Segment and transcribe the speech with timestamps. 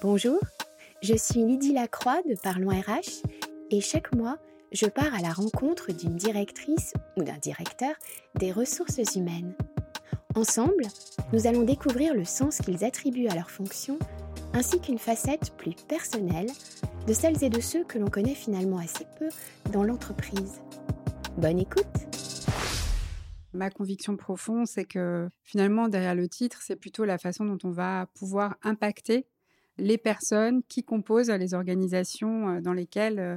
[0.00, 0.38] Bonjour,
[1.02, 3.26] je suis Lydie Lacroix de Parlons RH
[3.70, 4.38] et chaque mois,
[4.70, 7.90] je pars à la rencontre d'une directrice ou d'un directeur
[8.36, 9.54] des ressources humaines.
[10.36, 10.84] Ensemble,
[11.32, 13.98] nous allons découvrir le sens qu'ils attribuent à leur fonction
[14.52, 16.50] ainsi qu'une facette plus personnelle
[17.08, 19.28] de celles et de ceux que l'on connaît finalement assez peu
[19.72, 20.60] dans l'entreprise.
[21.36, 22.17] Bonne écoute
[23.58, 27.72] Ma conviction profonde, c'est que finalement, derrière le titre, c'est plutôt la façon dont on
[27.72, 29.26] va pouvoir impacter
[29.78, 33.36] les personnes qui composent les organisations euh, dans lesquelles euh,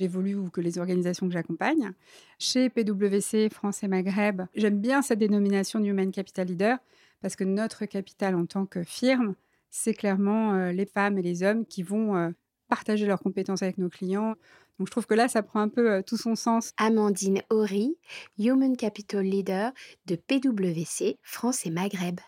[0.00, 1.92] j'évolue ou que les organisations que j'accompagne.
[2.38, 6.78] Chez PwC France et Maghreb, j'aime bien cette dénomination de Human Capital Leader
[7.20, 9.34] parce que notre capital en tant que firme,
[9.68, 12.32] c'est clairement euh, les femmes et les hommes qui vont
[12.68, 14.34] partager leurs compétences avec nos clients.
[14.78, 16.72] Donc je trouve que là, ça prend un peu tout son sens.
[16.76, 17.96] Amandine Horry,
[18.38, 19.72] Human Capital Leader
[20.06, 22.20] de PwC France et Maghreb.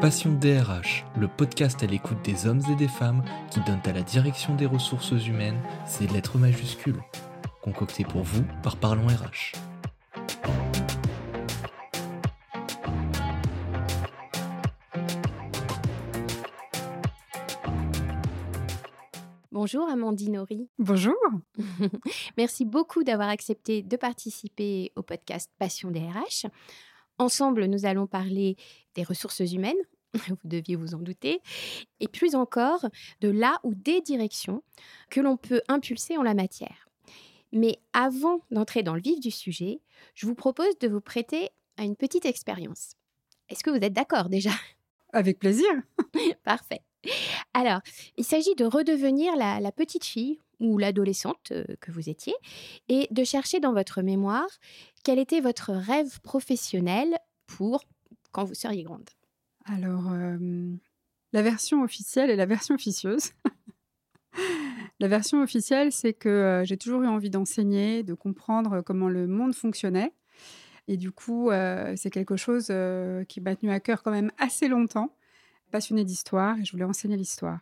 [0.00, 4.02] Passion DRH, le podcast à l'écoute des hommes et des femmes qui donnent à la
[4.02, 7.00] direction des ressources humaines ses lettres majuscules.
[7.62, 9.73] Concocté pour vous par Parlons RH.
[19.54, 20.68] Bonjour Amandine Horry.
[20.80, 21.14] Bonjour.
[22.36, 26.46] Merci beaucoup d'avoir accepté de participer au podcast Passion DRH.
[27.18, 28.56] Ensemble, nous allons parler
[28.96, 29.76] des ressources humaines,
[30.12, 31.40] vous deviez vous en douter,
[32.00, 32.84] et plus encore
[33.20, 34.64] de là ou des directions
[35.08, 36.88] que l'on peut impulser en la matière.
[37.52, 39.80] Mais avant d'entrer dans le vif du sujet,
[40.16, 42.94] je vous propose de vous prêter à une petite expérience.
[43.48, 44.50] Est-ce que vous êtes d'accord déjà?
[45.12, 45.70] Avec plaisir.
[46.42, 46.80] Parfait.
[47.54, 47.80] Alors,
[48.16, 52.34] il s'agit de redevenir la, petite fille ou l'adolescente euh, que vous étiez
[52.88, 54.48] et de chercher dans votre mémoire
[55.02, 57.84] quel était votre rêve professionnel pour
[58.32, 59.08] quand vous seriez grande
[59.64, 60.74] Alors, euh,
[61.32, 63.32] la version officielle et la version officieuse.
[65.00, 69.26] la version officielle, c'est que euh, j'ai toujours eu envie d'enseigner, de comprendre comment le
[69.26, 70.12] monde fonctionnait.
[70.86, 71.50] Et du coup,
[71.96, 72.66] c'est quelque chose
[73.26, 75.16] qui m'a tenu à cœur quand même assez longtemps.
[75.74, 77.58] Passionnée d'histoire et je voulais enseigner l'histoire.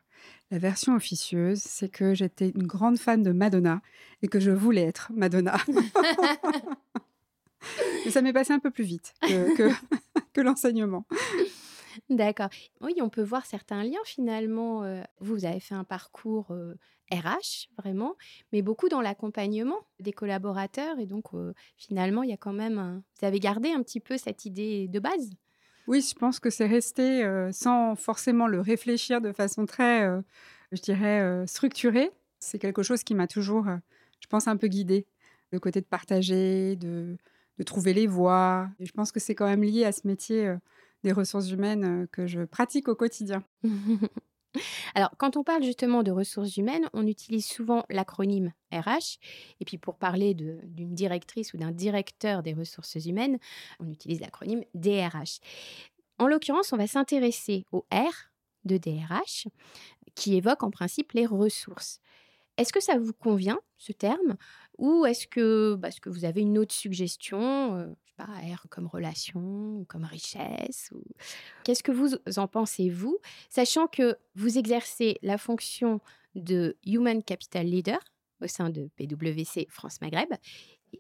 [0.50, 3.80] La version officieuse, c'est que j'étais une grande fan de Madonna
[4.20, 5.56] et que je voulais être Madonna.
[8.04, 9.56] Mais ça m'est passé un peu plus vite que,
[10.34, 11.06] que, l'enseignement.
[12.10, 12.50] D'accord.
[12.82, 14.84] Oui, on peut voir certains liens finalement.
[14.84, 16.52] Euh, vous avez fait un parcours
[17.10, 18.16] RH, euh, vraiment,
[18.52, 20.98] mais beaucoup dans l'accompagnement des collaborateurs.
[20.98, 23.02] Et donc, euh, finalement, il y a quand même.
[23.18, 25.30] Vous avez gardé un petit peu cette idée de base?
[25.92, 27.22] Oui, je pense que c'est resté
[27.52, 30.08] sans forcément le réfléchir de façon très,
[30.72, 32.10] je dirais, structurée.
[32.40, 33.66] C'est quelque chose qui m'a toujours,
[34.22, 35.06] je pense, un peu guidée.
[35.50, 37.18] Le côté de partager, de,
[37.66, 38.68] trouver les voies.
[38.80, 40.56] Je pense que c'est quand même lié à ce métier euh,
[41.04, 43.44] des ressources humaines euh, que je pratique au quotidien.
[44.94, 49.18] Alors, quand on parle justement de ressources humaines, on utilise souvent l'acronyme RH.
[49.60, 53.38] Et puis, pour parler d'une directrice ou d'un directeur des ressources humaines,
[53.80, 55.40] on utilise l'acronyme DRH.
[56.18, 58.12] En l'occurrence, on va s'intéresser au R
[58.64, 59.48] de DRH,
[60.14, 62.00] qui évoque en principe les ressources.
[62.58, 64.36] Est-ce que ça vous convient, ce terme?
[64.78, 67.76] Ou est-ce que, bah, que vous avez une autre suggestion?
[67.76, 67.86] Euh,
[68.26, 71.02] R comme relation, comme richesse ou...
[71.64, 73.18] Qu'est-ce que vous en pensez, vous?
[73.48, 76.00] Sachant que vous exercez la fonction
[76.34, 78.00] de Human Capital Leader
[78.40, 80.32] au sein de PwC France Maghreb,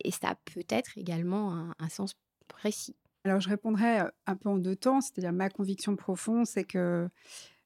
[0.00, 2.14] et ça a peut-être également un, un sens
[2.48, 2.96] précis.
[3.24, 7.08] Alors, je répondrai euh, un peu en deux temps, c'est-à-dire ma conviction profonde, c'est que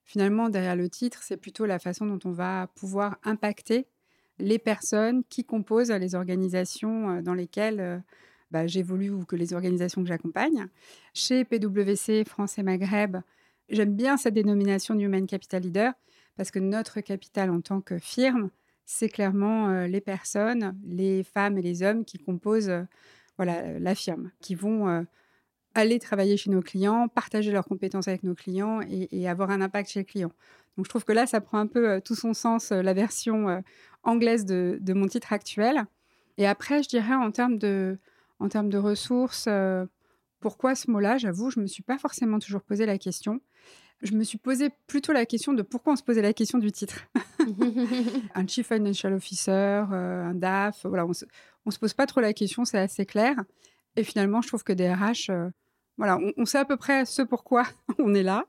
[0.03, 3.87] finalement, derrière le titre, c'est plutôt la façon dont on va pouvoir impacter
[4.39, 7.99] les personnes qui composent les organisations euh, dans lesquelles euh,
[8.51, 10.67] bah, j'évolue ou que les organisations que j'accompagne.
[11.13, 13.17] Chez PwC France et Maghreb,
[13.69, 15.93] j'aime bien cette dénomination Human Capital Leader
[16.35, 18.49] parce que notre capital en tant que firme,
[18.85, 22.71] c'est clairement euh, les personnes, les femmes et les hommes qui composent
[23.37, 25.05] voilà, la firme, qui vont
[25.77, 29.91] aller travailler chez nos clients, partager leurs compétences avec nos clients et, avoir un impact
[29.91, 30.31] chez les clients.
[30.75, 32.93] Donc je trouve que là, ça prend un peu euh, tout son sens, euh, la
[32.93, 33.59] version euh,
[34.03, 35.85] anglaise de, mon titre actuel.
[36.37, 37.97] Et après, je dirais en termes de,
[38.39, 39.47] en termes de ressources,
[40.39, 41.17] pourquoi ce mot-là?
[41.17, 43.41] J'avoue, je ne me suis pas forcément toujours posé la question.
[44.01, 46.71] Je me suis posé plutôt la question de pourquoi on se posait la question du
[46.71, 47.07] titre.
[48.35, 49.51] un Chief Financial Officer,
[49.91, 51.09] un DAF, voilà, on
[51.65, 53.35] ne se, pose pas trop la question, c'est assez clair.
[53.95, 55.31] Et finalement, je trouve que DRH,
[55.97, 57.63] voilà, on, sait à peu près ce pourquoi
[57.97, 58.45] on est là.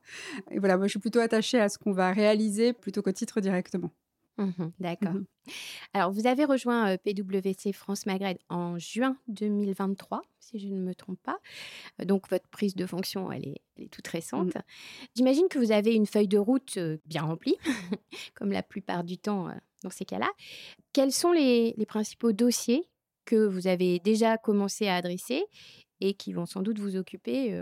[0.50, 3.40] Et voilà, moi, je suis plutôt attachée à ce qu'on va réaliser plutôt qu'au titre
[3.40, 3.90] directement.
[4.38, 5.16] Mmh d'accord.
[5.18, 5.24] Mmh
[5.94, 10.94] Alors, vous avez rejoint, heu, PwC France Maghreb en juin 2023, si je ne me
[10.94, 11.38] trompe pas.
[12.00, 14.50] Heu, donc votre prise de fonction, elle est elle est toute Mmh.
[14.50, 14.56] récente.
[15.16, 17.56] J'imagine que vous avez une feuille de route, heu, bien remplie,
[18.34, 19.48] comme la plupart du temps,
[19.84, 20.30] dans ces cas-là.
[20.92, 22.88] Quels sont les les principaux dossiers
[23.26, 25.44] que vous avez déjà commencé à adresser
[26.00, 27.58] et qui vont sans doute vous occuper,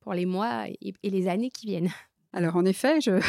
[0.00, 1.90] pour les mois et et les années qui viennent?
[2.32, 3.20] Alors en effet, je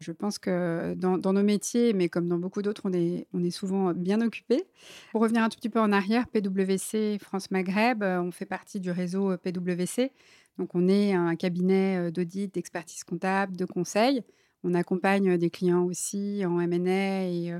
[0.00, 2.92] je pense que dans nos métiers, mais comme dans beaucoup d'autres, on
[3.44, 4.64] est souvent bien occupé.
[5.12, 8.80] Pour revenir un tout petit peu en arrière, PwC France Maghreb, heu, on fait partie
[8.80, 10.12] du réseau, heu, PwC.
[10.58, 14.22] Donc on est un cabinet, heu, d'audit, d'expertise comptable, de conseil.
[14.64, 17.54] On accompagne, des clients aussi en M&A et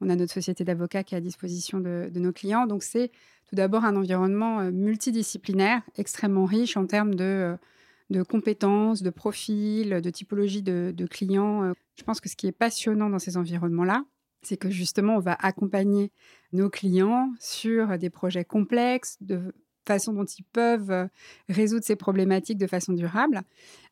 [0.00, 2.66] on a notre société d'avocats qui est à disposition de nos clients.
[2.66, 3.10] Donc c'est
[3.46, 7.56] tout d'abord un environnement, multidisciplinaire, extrêmement riche en termes de,
[8.12, 11.74] de compétences, de profils, de typologie de de clients, heu.
[11.98, 14.04] Je pense que ce qui est passionnant dans ces environnements-là,
[14.42, 16.10] c'est que justement, on va accompagner
[16.52, 19.52] nos clients sur des projets complexes, de
[19.86, 21.08] façon dont ils peuvent, heu,
[21.48, 23.42] résoudre ces problématiques de façon durable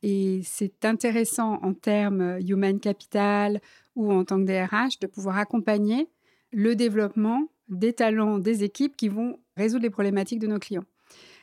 [0.03, 3.61] et c'est intéressant en termes, heu, human capital
[3.97, 6.09] ou en tant que DRH de pouvoir accompagner
[6.53, 10.85] le développement des talents des équipes qui vont résoudre les problématiques de nos clients.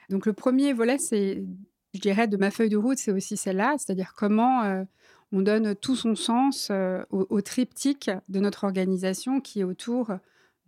[0.10, 1.44] Donc le premier volet, c'est
[1.94, 4.86] je dirais de ma feuille de route, c'est aussi celle-là, c'est-à-dire comment, heu,
[5.32, 10.12] on donne tout son sens, heu, au triptyque de notre organisation qui est autour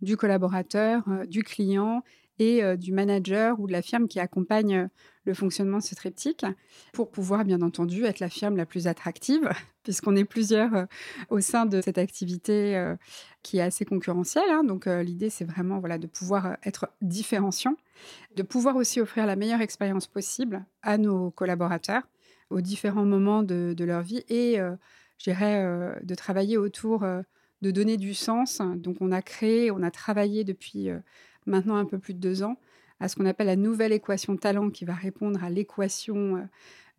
[0.02, 2.02] du collaborateur, heu, du client
[2.40, 4.88] et heu, du manager ou de la firme qui accompagne, heu,
[5.24, 6.44] le fonctionnement de ce triptyque,
[6.92, 9.48] pour pouvoir bien entendu être la firme la plus attractive
[9.84, 10.86] puisqu'on est plusieurs, heu,
[11.30, 12.94] au sein de cette activité,
[13.42, 14.64] qui est assez concurrentielle, hein.
[14.64, 17.76] Donc l'idée, c'est vraiment, voilà, de pouvoir, être différenciant,
[18.36, 22.02] de pouvoir aussi offrir la meilleure expérience possible à nos collaborateurs
[22.50, 24.56] aux différents moments de de leur vie et
[25.18, 27.00] je dirais, de travailler autour,
[27.62, 28.60] de donner du sens.
[28.76, 30.88] Donc on a créé, on a travaillé depuis,
[31.46, 32.56] maintenant un peu plus de 2 ans
[33.00, 36.48] à ce qu'on appelle la nouvelle équation talent qui va répondre à l'équation, heu,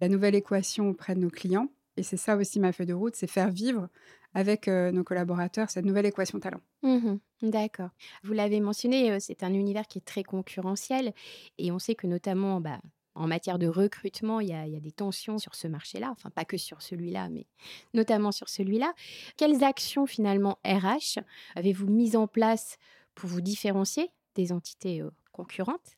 [0.01, 3.15] la nouvelle équation auprès de nos clients et c'est ça aussi ma feuille de route,
[3.15, 3.89] c'est faire vivre
[4.33, 6.61] avec, heu, nos collaborateurs cette nouvelle équation talent.
[6.83, 7.89] Mmh D'accord.
[8.23, 11.13] Vous l'avez mentionné, heu, c'est un univers qui est très concurrentiel
[11.57, 12.79] et on sait que notamment, bah,
[13.15, 16.57] en matière de recrutement, il y a des tensions sur ce marché-là, enfin pas que
[16.57, 17.47] sur celui-là, mais
[17.95, 18.93] notamment sur celui-là.
[19.37, 21.19] Quelles actions finalement RH
[21.55, 22.77] avez-vous mises en place
[23.15, 24.11] pour vous différencier?
[24.35, 25.97] Des entités, heu, concurrentes?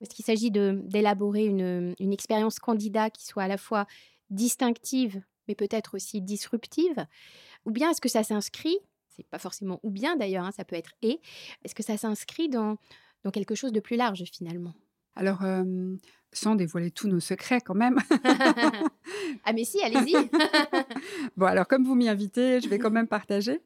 [0.00, 3.86] Est-ce qu'il s'agit d'élaborer une, une expérience candidat qui soit à la fois
[4.30, 7.06] distinctive, mais peut-être aussi disruptive?
[7.66, 8.78] Ou bien est-ce que ça s'inscrit,
[9.08, 11.20] c'est pas forcément ou bien d'ailleurs, hein, ça peut être et,
[11.64, 12.76] est-ce que ça s'inscrit dans
[13.24, 14.74] dans quelque chose de plus large finalement?
[15.20, 15.42] Alors,
[16.32, 17.98] sans dévoiler tous nos secrets quand même.
[19.44, 20.14] Ah mais si, allez-y!
[21.36, 23.60] Bon alors comme vous m'y invitez, je vais quand même partager.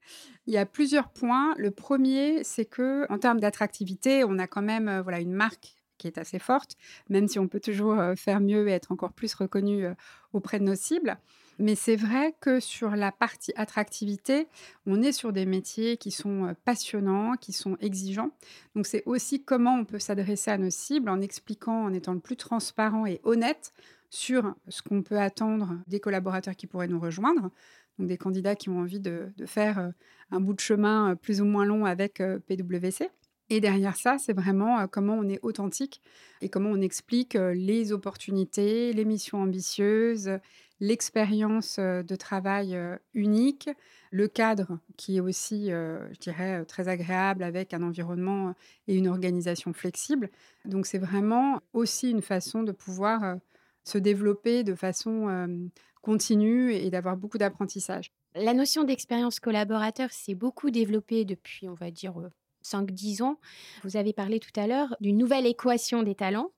[0.46, 1.54] Il y a plusieurs points.
[1.58, 6.18] Le premier, c'est qu'en termes d'attractivité, on a quand même, voilà, une marque qui est
[6.18, 6.76] assez forte,
[7.08, 9.86] même si on peut toujours, faire mieux et être encore plus reconnu,
[10.32, 11.18] auprès de nos cibles.
[11.58, 14.48] Mais c'est vrai que sur la partie attractivité,
[14.86, 18.30] on est sur des métiers qui sont, passionnants, qui sont exigeants.
[18.74, 22.20] Donc c'est aussi comment on peut s'adresser à nos cibles en expliquant, en étant le
[22.20, 23.72] plus transparent et honnête
[24.10, 27.50] sur ce qu'on peut attendre des collaborateurs qui pourraient nous rejoindre.
[27.98, 29.92] Donc des candidats qui ont envie de de faire,
[30.30, 33.08] un bout de chemin, plus ou moins long avec, PwC.
[33.50, 36.00] Et derrière ça, c'est vraiment, comment on est authentique
[36.40, 40.38] et comment on explique, les opportunités, les missions ambitieuses,
[40.80, 42.78] l'expérience, de travail,
[43.14, 43.70] unique,
[44.10, 48.54] le cadre qui est aussi, je dirais, très agréable avec un environnement,
[48.86, 50.30] et une organisation flexible.
[50.64, 53.36] Donc c'est vraiment aussi une façon de pouvoir,
[53.84, 55.68] se développer de façon,
[56.02, 58.12] continue et d'avoir beaucoup d'apprentissage.
[58.34, 62.30] La notion d'expérience collaborateur s'est beaucoup développée depuis, on va dire, heu,
[62.62, 63.38] 5-10 ans.
[63.84, 66.50] Vous avez parlé tout à l'heure d'une nouvelle équation des talents,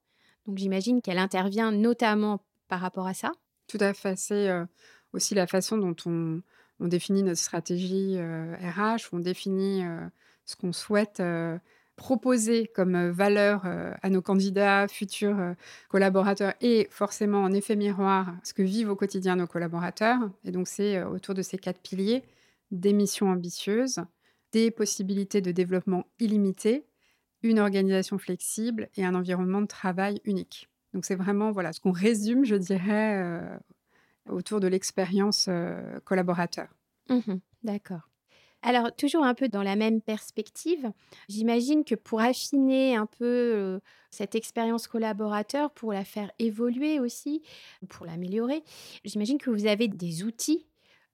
[0.46, 3.32] donc j'imagine qu'elle intervient notamment par rapport à ça?
[3.68, 4.48] Tout à fait, c'est,
[5.12, 6.42] aussi la façon dont on
[6.88, 9.82] définit notre stratégie, RH, on définit,
[10.44, 11.22] ce qu'on souhaite,
[11.96, 13.64] proposer comme, valeur,
[14.02, 15.54] à nos candidats, futurs,
[15.88, 20.68] collaborateurs et forcément en effet miroir, ce que vivent au quotidien nos collaborateurs et donc
[20.68, 22.22] c'est, autour de ces 4 piliers,
[22.70, 24.00] des missions ambitieuses,
[24.52, 26.86] des possibilités de développement illimitées,
[27.42, 30.68] une organisation flexible et un environnement de travail unique.
[30.96, 33.60] Donc c'est vraiment, voilà, ce qu'on résume, je dirais, heu,
[34.30, 36.68] autour de l'expérience, heu, collaborateur.
[37.08, 38.10] Mmh d'accord.
[38.62, 40.92] Alors toujours un peu dans la même perspective,
[41.28, 47.42] j'imagine que pour affiner un peu, heu, cette expérience collaborateur, pour la faire évoluer aussi,
[47.88, 48.64] pour l'améliorer,
[49.04, 50.66] j'imagine que vous avez des outils,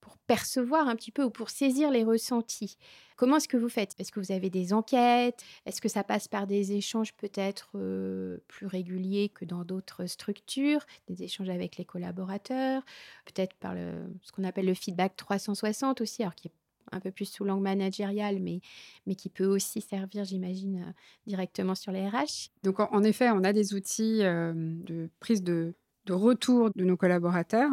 [0.02, 2.76] pour percevoir un petit peu ou pour saisir les ressentis.
[3.16, 3.94] Comment est-ce que vous faites?
[3.99, 5.42] Est-ce que vous avez des enquêtes?
[5.64, 10.85] Est-ce que ça passe par des échanges peut-être euh, plus réguliers que dans d'autres structures,
[11.06, 12.82] des échanges avec les collaborateurs,
[13.25, 13.92] peut-être par le,
[14.23, 16.52] ce qu'on appelle le feedback 360 aussi, alors qui est
[16.90, 18.61] un peu plus sous langue managériale, mais,
[19.06, 20.92] mais qui peut aussi servir, j'imagine, euh,
[21.28, 22.50] directement sur les RH.
[22.64, 25.75] Donc, en, effet, on a des outils euh, de prise de,
[26.06, 27.71] de retour de nos collaborateurs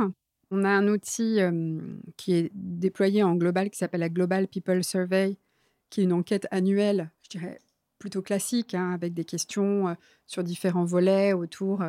[0.52, 1.40] on a un outil
[2.18, 5.38] qui est déployé en global qui s'appelle la Global People Survey,
[5.90, 7.60] qui est une enquête annuelle, je dirais
[7.98, 11.84] plutôt classique, hein, avec des questions sur différents volets autour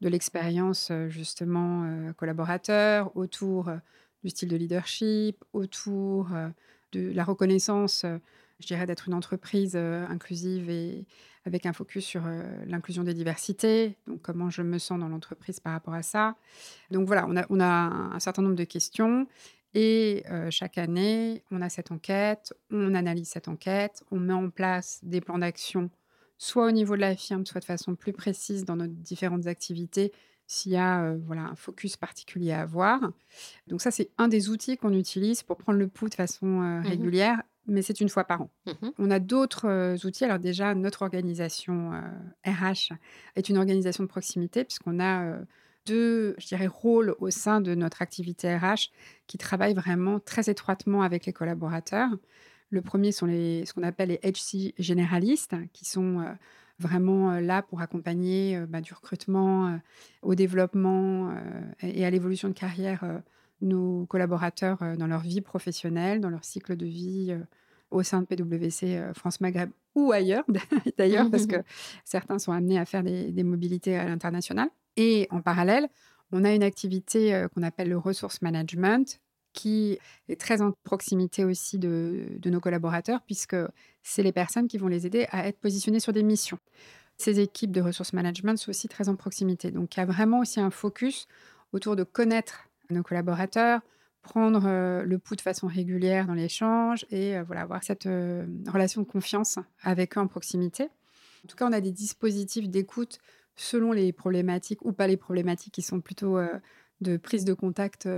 [0.00, 3.70] de l'expérience justement collaborateur, autour
[4.24, 6.28] du style de leadership, autour
[6.92, 8.04] de la reconnaissance,
[8.60, 11.06] je dirais, d'être une entreprise inclusive et
[11.46, 12.22] avec un focus sur
[12.66, 16.36] l'inclusion des diversités, donc comment je me sens dans l'entreprise par rapport à ça.
[16.90, 19.26] Donc voilà, on a, on a un certain nombre de questions
[19.72, 25.00] et chaque année, on a cette enquête, on analyse cette enquête, on met en place
[25.02, 25.90] des plans d'action,
[26.36, 30.12] soit au niveau de la firme, soit de façon plus précise dans nos différentes activités,
[30.46, 33.00] s'il y a voilà, un focus particulier à avoir.
[33.66, 36.82] Donc ça, c'est un des outils qu'on utilise pour prendre le pouls de façon mmh
[36.82, 38.50] régulière mais c'est une fois par an.
[38.66, 40.24] Mmh On a d'autres euh, outils.
[40.24, 41.92] Alors déjà, notre organisation
[42.44, 42.96] RH euh,
[43.36, 45.44] est une organisation de proximité puisqu'on a euh,
[45.86, 48.90] deux, je dirais, rôles au sein de notre activité RH
[49.26, 52.10] qui travaillent vraiment très étroitement avec les collaborateurs.
[52.70, 56.24] Le premier sont les, ce qu'on appelle les HC généralistes, qui sont
[56.78, 59.80] vraiment là pour accompagner bah, du recrutement
[60.22, 61.34] au développement
[61.82, 63.02] et à l'évolution de carrière
[63.60, 67.36] nos collaborateurs dans leur vie professionnelle, dans leur cycle de vie
[67.90, 70.44] au sein de PwC France Maghreb ou ailleurs,
[70.98, 71.56] d'ailleurs, parce que
[72.04, 74.68] certains sont amenés à faire des, mobilités à l'international.
[74.96, 75.88] Et en parallèle,
[76.32, 79.20] on a une activité qu'on appelle le resource management,
[79.52, 79.98] qui
[80.28, 83.56] est très en proximité aussi de, de nos collaborateurs, puisque
[84.02, 86.58] c'est les personnes qui vont les aider à être positionnées sur des missions.
[87.16, 89.70] Ces équipes de ressources management sont aussi très en proximité.
[89.70, 91.26] Donc, il y a vraiment aussi un focus
[91.72, 93.80] autour de connaître nos collaborateurs,
[94.22, 99.58] prendre le pouls de façon régulière dans l'échange et voilà, avoir cette relation de confiance
[99.82, 100.84] avec eux en proximité.
[101.44, 103.18] En tout cas, on a des dispositifs d'écoute
[103.56, 106.38] selon les problématiques ou pas les problématiques qui sont plutôt
[107.00, 108.08] de prise de contact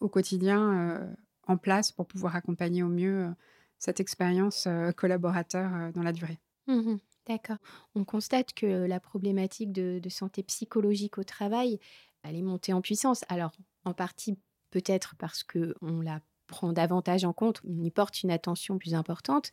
[0.00, 1.16] au quotidien
[1.46, 3.28] en place pour pouvoir accompagner au mieux
[3.78, 6.38] cette expérience collaborateur dans la durée.
[6.66, 7.56] Mmh D'accord.
[7.96, 11.80] On constate que la problématique de santé psychologique au travail,
[12.28, 13.24] elle est montée en puissance.
[13.28, 13.52] Alors,
[13.84, 14.38] en partie
[14.70, 19.50] peut-être parce qu'on la prend davantage en compte, on y porte une attention plus importante,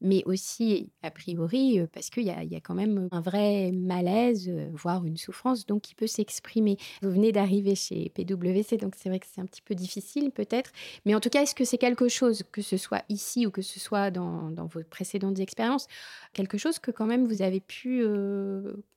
[0.00, 5.16] mais aussi, a priori, parce qu'il y, a quand même un vrai malaise, voire une
[5.16, 6.76] souffrance, donc qui peut s'exprimer.
[7.00, 10.70] Vous venez d'arriver chez PwC, donc c'est vrai que c'est un petit peu difficile peut-être,
[11.06, 13.62] mais en tout cas, est-ce que c'est quelque chose, que ce soit ici ou que
[13.62, 15.86] ce soit dans, vos précédentes expériences,
[16.34, 18.04] quelque chose que quand même vous avez pu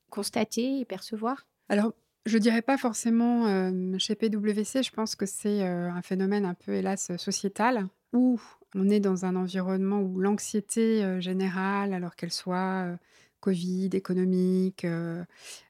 [0.09, 1.47] constater et percevoir?
[1.69, 1.93] Alors,
[2.25, 7.15] je dirais pas forcément chez PwC, je pense que c'est un phénomène un peu, hélas,
[7.17, 8.39] sociétal, où
[8.75, 12.97] on est dans un environnement où l'anxiété générale, alors qu'elle soit
[13.39, 14.85] Covid, économique,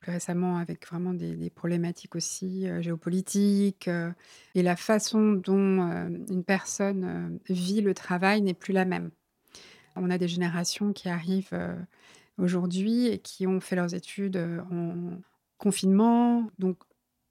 [0.01, 3.89] plus récemment avec vraiment des, problématiques aussi géopolitiques,
[4.55, 5.81] et la façon dont
[6.29, 9.11] une personne vit le travail n'est plus la même.
[9.95, 11.57] On a des générations qui arrivent
[12.37, 14.37] aujourd'hui et qui ont fait leurs études
[14.71, 15.19] en,
[15.59, 16.49] confinement.
[16.57, 16.77] Donc,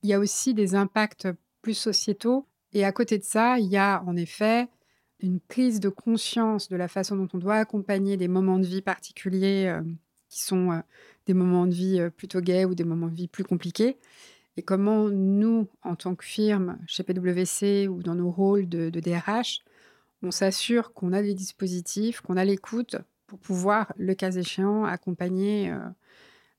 [0.02, 1.26] il y a aussi des impacts
[1.62, 2.46] plus sociétaux.
[2.72, 4.68] Et à côté de ça, il y a en effet
[5.20, 8.82] une prise de conscience de la façon dont on doit accompagner des moments de vie
[8.82, 9.82] particuliers euh,
[10.28, 10.78] qui sont euh,
[11.26, 13.98] des moments de vie euh, plutôt gays ou des moments de vie plus compliqués.
[14.56, 19.00] Et comment nous, en tant que firme, chez PwC ou dans nos rôles de, de
[19.00, 19.60] DRH,
[20.22, 25.72] on s'assure qu'on a des dispositifs, qu'on a l'écoute pour pouvoir, le cas échéant, accompagner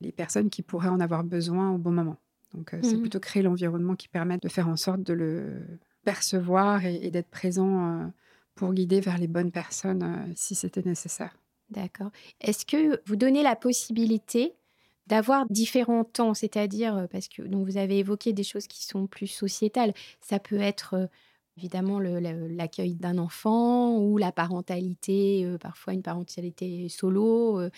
[0.01, 2.17] les personnes qui pourraient en avoir besoin au bon moment.
[2.53, 5.61] Donc, euh, c'est mmh plutôt créer l'environnement qui permet de faire en sorte de le
[6.03, 8.07] percevoir et, d'être présent euh,
[8.55, 11.37] pour guider vers les bonnes personnes euh, si c'était nécessaire.
[11.69, 12.09] D'accord.
[12.41, 14.53] Est-ce que vous donnez la possibilité
[15.05, 19.27] d'avoir différents temps, c'est-à-dire parce que donc vous avez évoqué des choses qui sont plus
[19.27, 21.09] sociétales, ça peut être
[21.59, 27.69] évidemment l'accueil d'un enfant ou la parentalité, euh, parfois une parentalité solo, euh,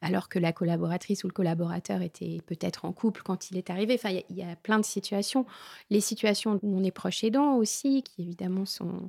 [0.00, 3.94] alors que la collaboratrice ou le collaborateur était peut-être en couple quand il est arrivé.
[3.94, 5.46] Enfin, il y, a plein de situations.
[5.90, 9.08] Les situations où on est proche aidant aussi, qui évidemment sont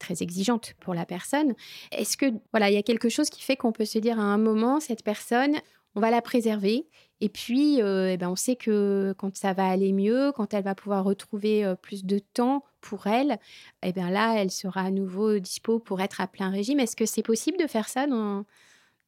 [0.00, 1.54] très exigeantes pour la personne.
[1.92, 4.24] Est-ce que voilà, il y a quelque chose qui fait qu'on peut se dire à
[4.24, 5.54] un moment, cette personne,
[5.94, 6.86] on va la préserver.
[7.20, 10.74] Et puis, eh ben, on sait que quand ça va aller mieux, quand elle va
[10.74, 13.38] pouvoir retrouver plus de temps pour elle,
[13.82, 16.80] eh bien là, elle sera à nouveau dispo pour être à plein régime.
[16.80, 18.44] Est-ce que c'est possible de faire ça dans,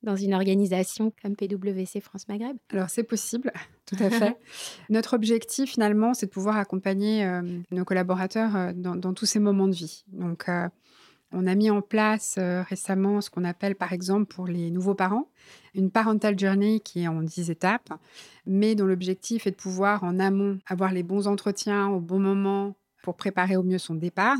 [0.04, 2.56] dans une organisation comme PwC France Maghreb?
[2.70, 3.50] Alors c'est possible,
[3.86, 4.36] tout à fait.
[4.90, 7.28] Notre objectif finalement, c'est de pouvoir accompagner
[7.72, 10.04] nos collaborateurs dans, tous ces moments de vie.
[10.08, 10.48] Donc
[11.34, 15.28] on a mis en place récemment ce qu'on appelle par exemple pour les nouveaux parents
[15.74, 17.92] une parental journey qui est en 10 étapes,
[18.46, 22.76] mais dont l'objectif est de pouvoir en amont avoir les bons entretiens au bon moment
[23.02, 24.38] pour préparer au mieux son départ,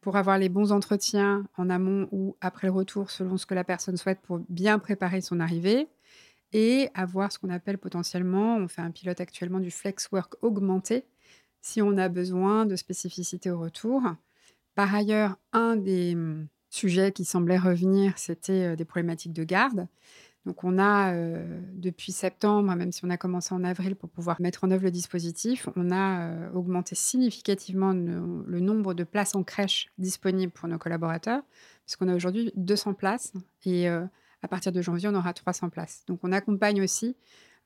[0.00, 3.64] pour avoir les bons entretiens en amont ou après le retour selon ce que la
[3.64, 5.88] personne souhaite pour bien préparer son arrivée,
[6.52, 11.04] et avoir ce qu'on appelle potentiellement, on fait un pilote actuellement du flex work augmenté,
[11.60, 14.02] si on a besoin de spécificité au retour.
[14.74, 19.86] Par ailleurs, un des hum, sujets qui semblait revenir, c'était des problématiques de garde.
[20.44, 24.40] Donc on a, euh, depuis septembre, même si on a commencé en avril pour pouvoir
[24.40, 29.44] mettre en œuvre le dispositif, on a euh, augmenté significativement le nombre de places en
[29.44, 31.42] crèche disponibles pour nos collaborateurs,
[31.86, 33.32] puisqu'on a aujourd'hui 200 places
[33.64, 34.04] et euh,
[34.42, 36.02] à partir de janvier, on aura 300 places.
[36.08, 37.14] Donc on accompagne aussi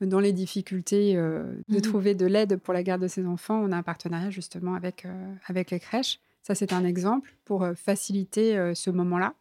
[0.03, 3.59] dans les difficultés de mmh trouver de l'aide pour la garde de ces enfants.
[3.65, 5.07] On a un partenariat justement avec,
[5.47, 6.21] avec les crèches.
[6.47, 9.35] Ça, c'est un exemple pour faciliter ce moment-là.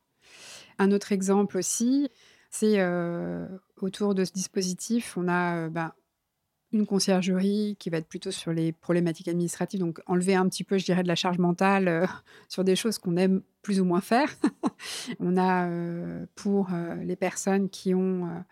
[0.80, 2.10] Un autre exemple aussi,
[2.50, 2.84] c'est
[3.80, 5.94] autour de ce dispositif, on a bah,
[6.72, 10.80] une conciergerie qui va être plutôt sur les problématiques administratives, donc enlever un petit peu,
[10.80, 12.10] je dirais, de la charge mentale
[12.50, 14.36] sur des choses qu'on aime plus ou moins faire.
[15.20, 15.70] on a
[16.34, 16.70] pour
[17.04, 18.44] les personnes qui ont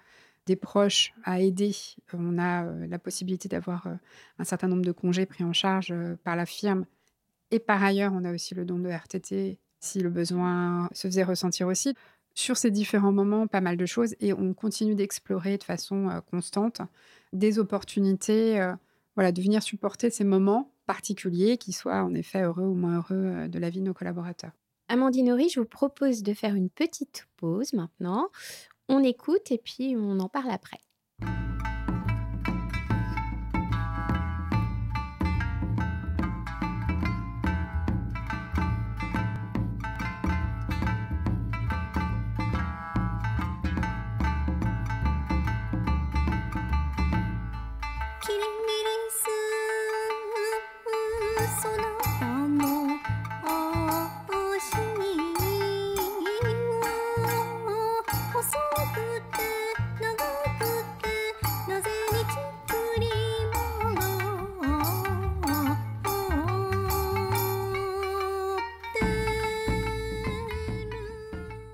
[0.45, 1.75] des proches à aider,
[2.13, 3.87] on a la possibilité d'avoir
[4.37, 5.91] un certain nombre de congés pris en charge
[6.23, 6.85] par la firme.
[7.53, 11.23] Et par ailleurs, on a aussi le don de RTT si le besoin se faisait
[11.23, 11.93] ressentir aussi
[12.33, 16.19] sur ces différents moments pas mal de choses et on continue d'explorer de façon euh,
[16.21, 16.81] constante
[17.31, 18.73] des opportunités euh,
[19.13, 23.25] voilà, de venir supporter ces moments particuliers qui soient en effet heureux ou moins heureux
[23.25, 24.53] euh, de la vie de nos collaborateurs.
[24.87, 28.29] Amandine Horry, je vous propose de faire une petite pause maintenant.
[28.89, 30.79] On écoute et puis on en parle après.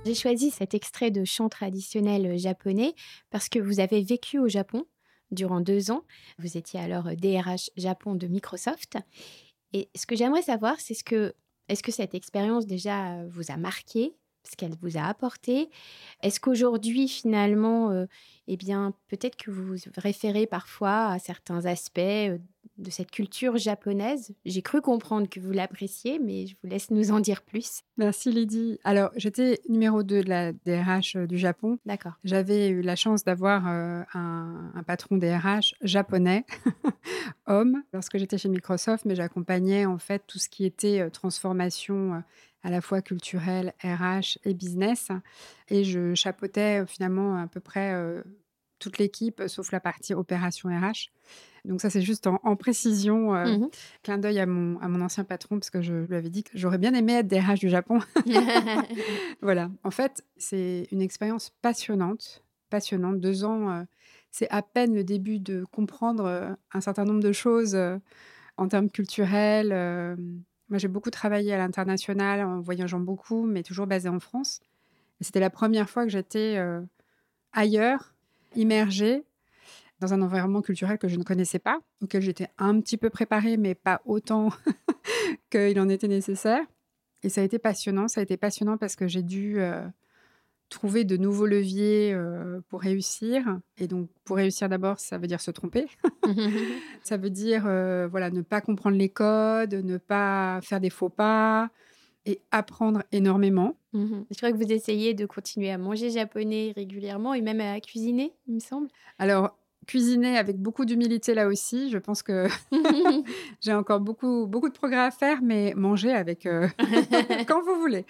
[0.09, 2.95] J'ai choisi cet extrait de chant traditionnel euh, japonais
[3.29, 4.85] parce que vous avez vécu au Japon
[5.29, 6.03] durant deux ans.
[6.39, 8.97] Vous étiez alors DRH euh, Japon de Microsoft.
[9.71, 11.35] Et ce que j'aimerais savoir, c'est ce que
[11.67, 14.15] est-ce que cette expérience déjà euh, vous a marqué?
[14.49, 15.69] Ce qu'elle vous a apporté?
[16.23, 18.07] Est-ce qu'aujourd'hui, finalement,
[18.51, 21.99] eh bien, peut-être que vous vous référez parfois à certains aspects
[22.79, 24.33] de cette culture japonaise.
[24.45, 27.81] J'ai cru comprendre que vous l'appréciez, mais je vous laisse nous en dire plus.
[27.97, 28.79] Merci Lydie.
[28.83, 31.77] Alors, j'étais numéro 2 de la DRH du Japon.
[31.85, 32.13] D'accord.
[32.23, 36.45] J'avais eu la chance d'avoir un, un, patron DRH japonais,
[37.47, 42.23] homme, lorsque j'étais chez Microsoft, mais j'accompagnais en fait tout ce qui était transformation
[42.63, 45.09] à la fois culturelle, RH et business.
[45.69, 47.93] Et je chapeautais finalement à peu près
[48.79, 51.11] toute l'équipe, sauf la partie opération RH.
[51.65, 53.69] Donc ça, c'est juste en, précision, euh, mmh
[54.03, 56.51] clin d'œil à mon, à mon ancien patron, parce que je lui avais dit que
[56.53, 57.99] j'aurais bien aimé être DRH du Japon.
[59.41, 59.69] voilà.
[59.83, 63.19] En fait, c'est une expérience passionnante, passionnante.
[63.19, 63.83] Deux ans, euh,
[64.31, 67.77] c'est à peine le début de comprendre euh, un certain nombre de choses
[68.57, 70.17] en termes culturels.
[70.69, 74.61] Moi, j'ai beaucoup travaillé à l'international, en voyageant beaucoup, mais toujours basé en France.
[75.21, 76.57] C'était la première fois que j'étais
[77.51, 78.13] ailleurs,
[78.55, 79.25] immergée
[79.99, 83.57] dans un environnement culturel que je ne connaissais pas, auquel j'étais un petit peu préparée,
[83.57, 84.49] mais pas autant
[85.51, 86.63] qu'il en était nécessaire.
[87.23, 88.07] Et ça a été passionnant.
[88.07, 89.85] Ça a été passionnant parce que j'ai dû euh,
[90.69, 93.59] trouver de nouveaux leviers euh, pour réussir.
[93.77, 95.87] Et donc, pour réussir d'abord, ça veut dire se tromper.
[97.03, 101.09] ça veut dire euh, voilà, ne pas comprendre les codes, ne pas faire des faux
[101.09, 101.69] pas
[102.25, 103.75] et apprendre énormément.
[103.93, 107.79] Mmh Je crois que vous essayez de continuer à manger japonais régulièrement et même à
[107.79, 108.87] cuisiner, il me semble.
[109.17, 109.57] Alors,
[109.89, 111.89] cuisiner avec beaucoup d'humilité là aussi.
[111.89, 112.47] Je pense que
[113.61, 116.67] j'ai encore beaucoup, beaucoup de progrès à faire, mais manger avec euh,
[117.47, 118.05] quand vous voulez.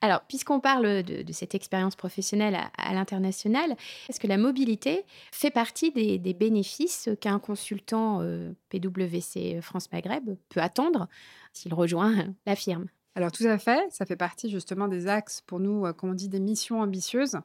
[0.00, 3.74] Alors, puisqu'on parle de, cette expérience professionnelle à, l'international,
[4.08, 10.60] est-ce que la mobilité fait partie des, bénéfices qu'un consultant euh, PwC France Maghreb peut
[10.60, 11.08] attendre
[11.52, 12.14] s'il rejoint
[12.46, 12.86] la firme?
[13.14, 16.28] Alors tout à fait, ça fait partie justement des axes pour nous, comme on dit,
[16.28, 17.38] des missions ambitieuses.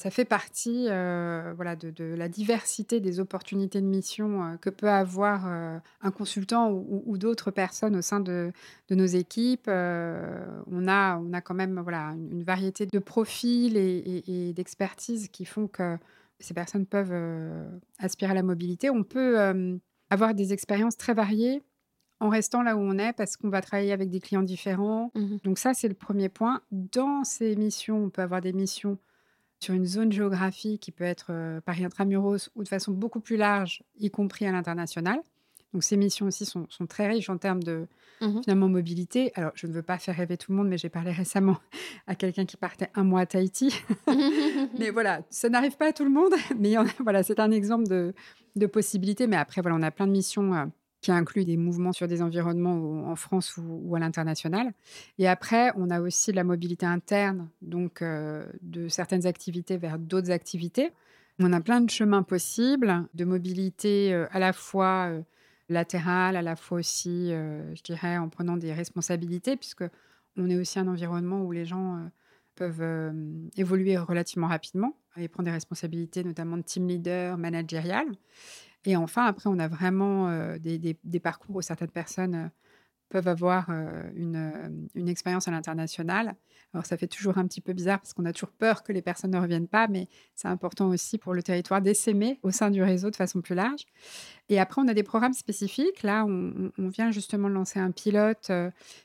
[0.00, 4.88] Ça fait partie euh, voilà, de, la diversité des opportunités de mission euh, que peut
[4.88, 8.50] avoir euh, un consultant ou, d'autres personnes au sein de,
[8.88, 9.68] nos équipes.
[9.68, 15.44] on, a, on a quand même voilà, une, variété de profils et, et d'expertise qui
[15.44, 15.98] font que
[16.38, 17.12] ces personnes peuvent
[17.98, 18.88] aspirer à la mobilité.
[18.88, 19.36] On peut
[20.08, 21.62] avoir des expériences très variées
[22.20, 25.10] en restant là où on est parce qu'on va travailler avec des clients différents.
[25.14, 26.60] Mmh Donc ça, c'est le premier point.
[26.70, 28.98] Dans ces missions, on peut avoir des missions
[29.58, 33.36] sur une zone géographique qui peut être euh, Paris intramuros ou de façon beaucoup plus
[33.36, 35.20] large, y compris à l'international.
[35.72, 37.86] Donc ces missions aussi sont, très riches en termes de
[38.20, 39.32] mmh finalement mobilité.
[39.34, 41.56] Alors je ne veux pas faire rêver tout le monde, mais j'ai parlé récemment
[42.06, 43.74] à quelqu'un qui partait un mois à Tahiti.
[44.78, 46.32] mais voilà, ça n'arrive pas à tout le monde.
[46.58, 48.14] Mais voilà, c'est un exemple de,
[48.56, 49.26] de possibilité.
[49.26, 50.54] Mais après, voilà, on a plein de missions.
[50.54, 50.66] Euh,
[51.00, 54.72] qui inclut des mouvements sur des environnements en France ou, à l'international.
[55.18, 60.30] Et après, on a aussi la mobilité interne, donc euh, de certaines activités vers d'autres
[60.30, 60.92] activités.
[61.38, 65.22] On a plein de chemins possibles de mobilité euh, à la fois euh,
[65.70, 69.84] latérale, à la fois aussi, je dirais, en prenant des responsabilités, puisque
[70.36, 72.10] on est aussi un environnement où les gens
[72.56, 73.14] peuvent
[73.56, 78.06] évoluer relativement rapidement et prendre des responsabilités, notamment de team leader, managérial.
[78.84, 82.48] Et enfin, après, on a vraiment euh, des, parcours où certaines personnes euh,
[83.10, 86.34] peuvent avoir euh, une, expérience à l'international.
[86.72, 89.02] Alors, ça fait toujours un petit peu bizarre parce qu'on a toujours peur que les
[89.02, 92.82] personnes ne reviennent pas, mais c'est important aussi pour le territoire d'essaimer au sein du
[92.82, 93.84] réseau de façon plus large.
[94.48, 96.02] Et après, on a des programmes spécifiques.
[96.02, 98.50] Là, on, on vient justement de lancer un pilote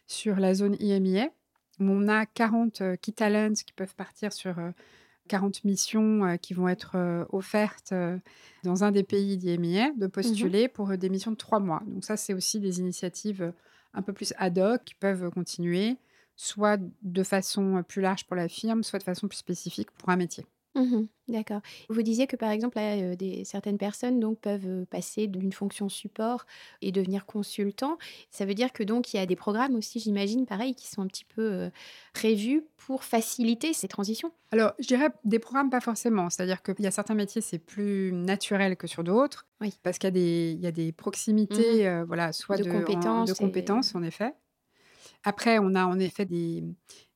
[0.08, 1.30] sur la zone IMIA
[1.80, 4.56] où on a 40 key talents qui peuvent partir sur
[5.28, 8.18] 40 missions euh, qui vont être euh, offertes euh,
[8.64, 11.82] dans un des pays d'IMIA, de mmh postuler pour des missions de trois mois.
[11.88, 13.54] Donc ça, c'est aussi des initiatives
[13.94, 15.98] un peu plus ad hoc qui peuvent continuer,
[16.36, 20.16] soit de façon plus large pour la firme, soit de façon plus spécifique pour un
[20.16, 20.46] métier.
[20.76, 21.62] Mmh D'accord.
[21.90, 22.78] Vous disiez que par exemple,
[23.18, 26.46] des, certaines personnes donc peuvent passer d'une fonction support
[26.84, 27.98] et devenir consultant.
[28.30, 31.02] Ça veut dire que donc il y a des programmes aussi, j'imagine, pareil, qui sont
[31.02, 31.72] un petit peu
[32.14, 34.32] prévus pour faciliter ces transitions?
[34.52, 36.30] Alors, je dirais des programmes pas forcément.
[36.30, 39.74] C'est-à-dire qu'il y a certains métiers c'est plus naturel que sur d'autres, oui.
[39.82, 43.30] parce qu'il y a des, il y a des proximités, mmh voilà, soit de, compétences,
[43.30, 44.36] de compétences en effet.
[45.26, 46.64] Après, on a en effet des,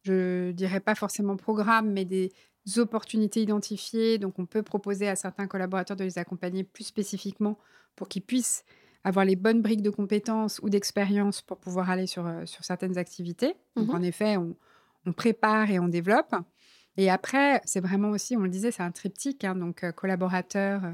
[0.03, 2.31] je dirais pas forcément programmes, mais des
[2.77, 4.17] opportunités identifiées.
[4.17, 7.57] Donc, on peut proposer à certains collaborateurs de les accompagner plus spécifiquement
[7.95, 8.65] pour qu'ils puissent
[9.03, 12.97] avoir les bonnes briques de compétences ou d'expérience pour pouvoir aller sur, euh, sur certaines
[12.97, 13.55] activités.
[13.75, 14.55] Donc, mmh en effet, on,
[15.13, 16.35] prépare et on développe.
[16.95, 20.85] Et après, c'est vraiment aussi, on le disait, c'est un triptyque, hein, donc euh, collaborateur,
[20.85, 20.91] euh,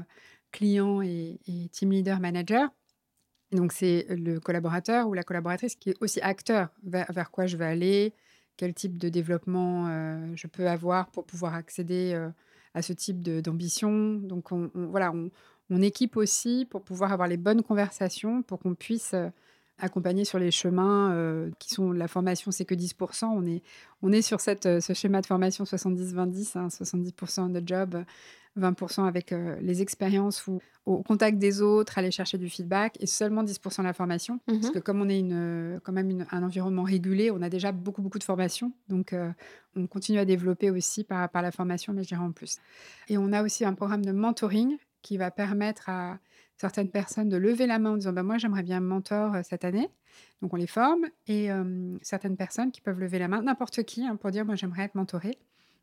[0.52, 1.38] client et,
[1.70, 2.70] team leader manager.
[3.52, 7.64] Donc, c'est le collaborateur ou la collaboratrice qui est aussi acteur vers, quoi je veux
[7.64, 8.12] aller,
[8.56, 12.28] quel type de développement euh, je peux avoir pour pouvoir accéder euh,
[12.74, 14.14] à ce type d'ambition.
[14.14, 15.12] Donc on, voilà,
[15.70, 19.28] on, équipe aussi pour pouvoir avoir les bonnes conversations, pour qu'on puisse euh,
[19.78, 23.26] accompagner sur les chemins qui sont la formation, c'est que 10%.
[23.26, 23.62] On est,
[24.02, 28.04] on est sur cette, ce schéma de formation 70-20-10, 70% hein, de job,
[28.58, 33.42] 20% avec les expériences ou au contact des autres, aller chercher du feedback et seulement
[33.42, 34.40] 10% de la formation.
[34.46, 37.72] Parce mmh que comme on est une, quand même un environnement régulé, on a déjà
[37.72, 38.72] beaucoup, beaucoup de formation.
[38.88, 39.14] Donc,
[39.74, 42.58] on continue à développer aussi par, par la formation, mais je dirais en plus.
[43.08, 46.18] Et on a aussi un programme de mentoring qui va permettre à
[46.56, 49.64] certaines personnes de lever la main en disant bah, Moi, j'aimerais bien un mentor cette
[49.64, 49.88] année.
[50.42, 51.06] Donc, on les forme.
[51.26, 51.48] Et
[52.02, 54.94] certaines personnes qui peuvent lever la main, n'importe qui, hein, pour dire Moi, j'aimerais être
[54.94, 55.38] mentoré.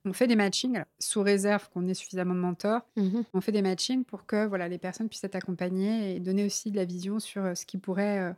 [0.06, 2.82] On fait des matchings, sous réserve qu'on ait suffisamment de mentors.
[2.98, 6.46] Mmh on fait des matchings pour que voilà, les personnes puissent être accompagnées et donner
[6.46, 8.34] aussi de la vision sur euh, ce qu'ils pourraient euh,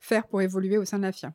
[0.00, 1.32] faire pour évoluer au sein de la FIA.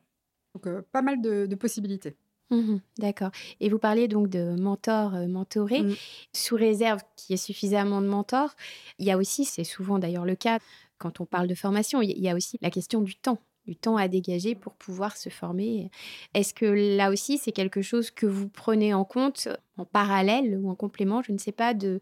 [0.54, 2.16] Donc, euh, pas mal de, possibilités.
[2.50, 3.30] Mmh d'accord.
[3.60, 5.94] Et vous parlez donc de mentors, mentorés, mmh.
[6.32, 8.54] sous réserve qu'il y ait suffisamment de mentors.
[8.98, 10.60] Il y a aussi, c'est souvent d'ailleurs le cas,
[10.98, 13.96] quand on parle de formation, il y a aussi la question du temps du temps
[13.96, 15.90] à dégager pour pouvoir se former.
[16.34, 20.70] Est-ce que là aussi, c'est quelque chose que vous prenez en compte en parallèle ou
[20.70, 22.00] en complément, je ne sais pas, de,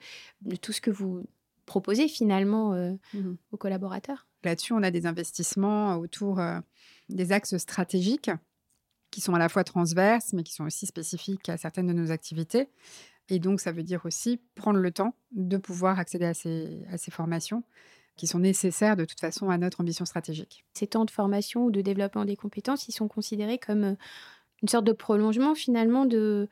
[0.60, 1.24] tout ce que vous
[1.66, 4.26] proposez finalement euh, mmh aux collaborateurs?
[4.44, 6.60] Là-dessus, on a des investissements autour euh,
[7.08, 8.30] des axes stratégiques
[9.14, 12.10] qui sont à la fois transverses, mais qui sont aussi spécifiques à certaines de nos
[12.10, 12.68] activités.
[13.28, 16.98] Et donc, ça veut dire aussi prendre le temps de pouvoir accéder à ces, à
[16.98, 17.62] ces formations
[18.16, 20.64] qui sont nécessaires de toute façon à notre ambition stratégique.
[20.74, 23.94] Ces temps de formation ou de développement des compétences, ils sont considérés comme euh,
[24.62, 26.48] une sorte de prolongement finalement de,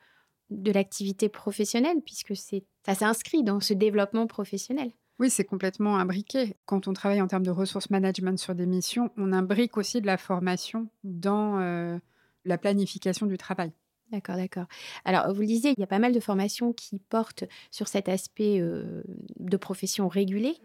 [0.49, 4.91] de l'activité professionnelle, puisque ça s'inscrit dans ce développement professionnel.
[5.19, 6.55] Oui, c'est complètement imbriqué.
[6.65, 10.07] Quand on travaille en termes de ressources management sur des missions, on imbrique aussi de
[10.07, 11.97] la formation dans euh,
[12.45, 13.71] la planification du travail.
[14.13, 14.65] D'accord, d'accord.
[15.05, 18.09] Alors, vous le disiez, il y a pas mal de formations qui portent sur cet
[18.09, 19.01] aspect euh,
[19.39, 20.55] de profession régulée.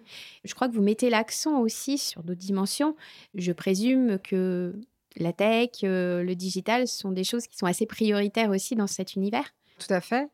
[0.44, 2.94] Je crois que vous mettez l'accent aussi sur d'autres dimensions.
[3.34, 4.78] Je présume que
[5.16, 9.14] la tech, euh, le digital sont des choses qui sont assez prioritaires aussi dans cet
[9.14, 9.54] univers.
[9.78, 10.28] Tout à fait.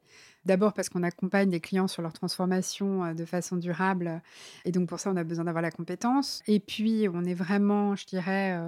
[0.45, 4.23] D'abord parce qu'on accompagne les clients sur leur transformation euh, de façon durable.
[4.65, 6.43] Et donc pour ça, on a besoin d'avoir la compétence.
[6.49, 8.59] Et puis, on est vraiment, je dirais,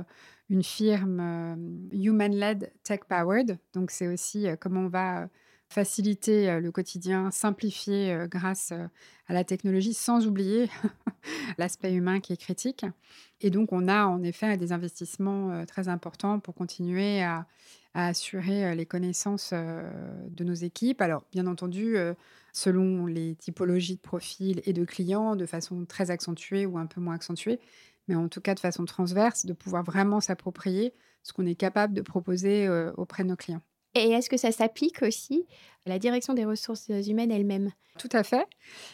[0.48, 3.58] une firme human-led, tech-powered.
[3.74, 5.28] Donc, c'est aussi comment on va
[5.68, 8.72] faciliter le quotidien, simplifier grâce
[9.26, 10.68] à la technologie, sans oublier
[11.58, 12.86] l'aspect humain qui est critique.
[13.40, 17.46] Et donc, on a en effet des investissements très importants pour continuer à,
[17.94, 21.00] assurer les connaissances de nos équipes.
[21.00, 21.96] Alors, bien entendu,
[22.52, 27.00] selon les typologies de profils et de clients, de façon très accentuée ou un peu
[27.00, 27.58] moins accentuée
[28.08, 30.94] mais en tout cas de façon transverse, de pouvoir vraiment s'approprier
[31.26, 33.62] ce qu'on est capable de proposer euh, auprès de nos clients.
[33.94, 35.46] Et est-ce que ça s'applique aussi
[35.86, 37.72] à la direction des ressources humaines elle-même?
[37.98, 38.46] Tout à fait.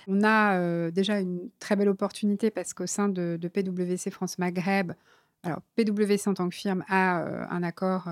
[0.07, 4.93] On a euh, déjà une très belle opportunité parce qu'au sein de, PwC France Maghreb,
[5.43, 8.09] alors PwC en tant que firme a euh, un accord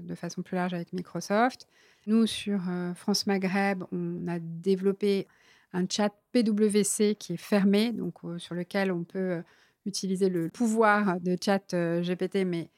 [0.00, 1.68] de façon plus large avec Microsoft.
[2.06, 2.60] Nous, sur
[2.96, 5.28] France Maghreb, on a développé
[5.72, 9.44] un chat PwC qui est fermé, donc sur lequel on peut
[9.86, 12.70] utiliser le pouvoir de chat euh, GPT, mais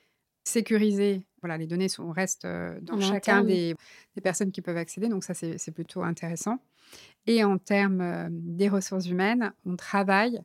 [0.44, 1.26] sécurisé.
[1.42, 3.74] Voilà, les données sont, restent euh, dans chacun des,
[4.22, 6.58] personnes qui peuvent accéder, donc ça, c'est plutôt intéressant.
[7.26, 10.40] Et en termes euh, des ressources humaines, on travaille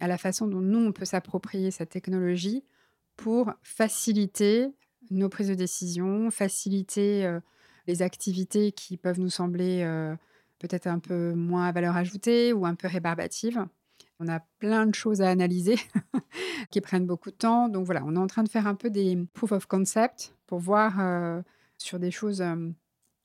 [0.00, 2.64] à la façon dont nous, on peut s'approprier cette technologie
[3.16, 4.68] pour faciliter
[5.10, 7.38] nos prises de décision, faciliter
[7.86, 9.84] les activités qui peuvent nous sembler
[10.58, 13.64] peut-être un peu moins à valeur ajoutée ou un peu rébarbatives.
[14.22, 15.76] On a plein de choses à analyser
[16.70, 17.68] qui prennent beaucoup de temps.
[17.68, 20.60] Donc voilà, on est en train de faire un peu des proof of concept pour
[20.60, 21.42] voir euh,
[21.76, 22.70] sur des choses euh,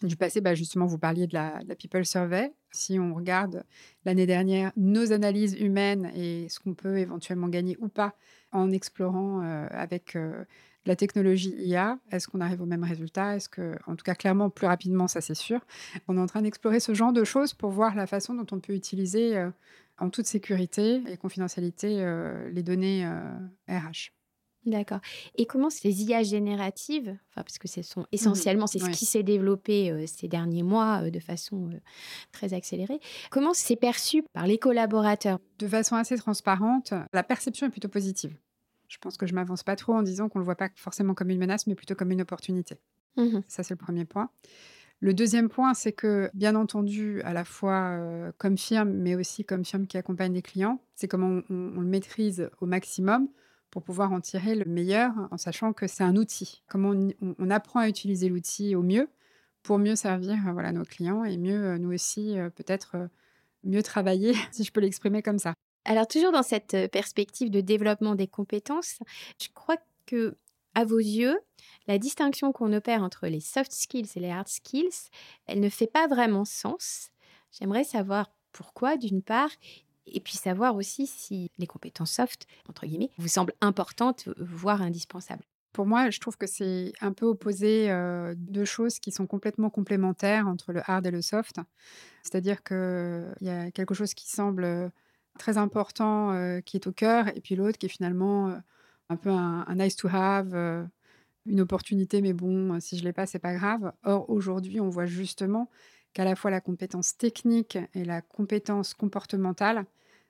[0.01, 0.41] du passé.
[0.41, 2.51] Bah justement, vous parliez de la, People Survey.
[2.71, 3.63] Si on regarde
[4.05, 8.15] l'année dernière nos analyses humaines et ce qu'on peut éventuellement gagner ou pas
[8.51, 10.17] en explorant euh, avec
[10.87, 13.35] la technologie IA, est-ce qu'on arrive au même résultat?
[13.35, 15.59] Est-ce que, en tout cas, clairement, plus rapidement, ça c'est sûr.
[16.07, 18.59] On est en train d'explorer ce genre de choses pour voir la façon dont on
[18.59, 19.37] peut utiliser
[19.99, 23.05] en toute sécurité et confidentialité euh, les données
[23.67, 23.69] RH.
[23.69, 23.91] Euh,
[24.65, 24.99] D'accord.
[25.35, 29.05] Et comment ces IA génératives, enfin, parce que ce sont mmh essentiellement, c'est ce qui
[29.05, 31.69] s'est développé euh, ces derniers mois de façon
[32.33, 32.99] très accélérée,
[33.31, 35.39] comment c'est perçu par les collaborateurs?
[35.59, 38.35] De façon assez transparente, la perception est plutôt positive.
[38.89, 41.13] Je pense que je m'avance pas trop en disant qu'on ne le voit pas forcément
[41.13, 42.75] comme une menace, mais plutôt comme une opportunité.
[43.15, 44.29] Mmh Ça, c'est le premier point.
[44.99, 49.45] Le deuxième point, c'est que, bien entendu, à la fois euh, comme firme, mais aussi
[49.45, 53.27] comme firme qui accompagne les clients, c'est comment on, le maîtrise au maximum
[53.69, 56.63] pour pouvoir en tirer le meilleur en sachant que c'est un outil.
[56.67, 59.07] Comment on, apprend à utiliser l'outil au mieux
[59.61, 63.09] pour mieux servir euh, voilà, nos clients et mieux, euh, nous aussi, peut-être
[63.63, 65.53] mieux travailler, si je peux l'exprimer comme ça.
[65.85, 68.99] Alors, toujours dans cette perspective de développement des compétences,
[69.39, 70.35] je crois que,
[70.77, 71.39] à vos yeux,
[71.87, 75.09] la distinction qu'on opère entre les soft skills et les hard skills,
[75.47, 77.09] elle ne fait pas vraiment sens.
[77.51, 79.49] J'aimerais savoir pourquoi, d'une part,
[80.05, 85.43] et puis savoir aussi si les compétences soft, entre guillemets, vous semblent importantes, voire indispensables.
[85.73, 89.71] Pour moi, je trouve que c'est un peu opposé euh, deux choses qui sont complètement
[89.71, 91.55] complémentaires entre le hard et le soft.
[92.21, 94.89] C'est-à-dire qu'il y a quelque chose qui semble euh,
[95.39, 98.61] très important, euh, qui est au cœur, et puis l'autre qui est finalement
[99.09, 100.53] un peu un, un nice to have,
[101.45, 103.93] une opportunité, mais bon, si je l'ai pas, c'est pas grave.
[104.03, 105.69] Or, aujourd'hui, on voit justement
[106.13, 109.85] qu'à la fois la compétence technique et la compétence comportementale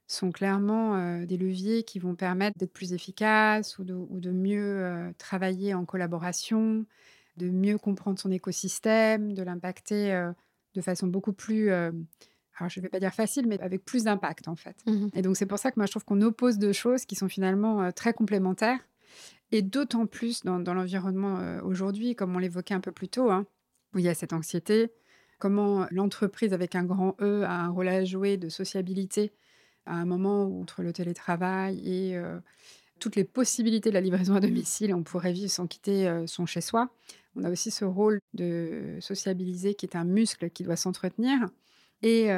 [0.08, 5.12] sont clairement euh, des leviers qui vont permettre d'être plus efficace ou de, mieux euh,
[5.18, 6.86] travailler en collaboration,
[7.36, 10.32] de mieux comprendre son écosystème, de l'impacter euh,
[10.76, 11.72] de façon beaucoup plus,
[12.58, 14.76] alors je ne vais pas dire facile, mais avec plus d'impact en fait.
[14.86, 17.16] Mmh et donc c'est pour ça que moi je trouve qu'on oppose deux choses qui
[17.16, 18.80] sont finalement très complémentaires
[19.52, 23.46] et d'autant plus dans, l'environnement euh, aujourd'hui, comme on l'évoquait un peu plus tôt, hein,
[23.94, 24.92] où il y a cette anxiété,
[25.40, 29.32] comment l'entreprise avec un grand E a un rôle à jouer de sociabilité
[29.86, 32.40] à un moment où entre le télétravail et euh,
[33.00, 36.46] toutes les possibilités de la livraison à domicile, on pourrait vivre sans quitter euh, son
[36.46, 36.90] chez-soi.
[37.38, 41.40] On a aussi ce rôle de sociabiliser qui est un muscle qui doit s'entretenir.
[42.04, 42.30] Et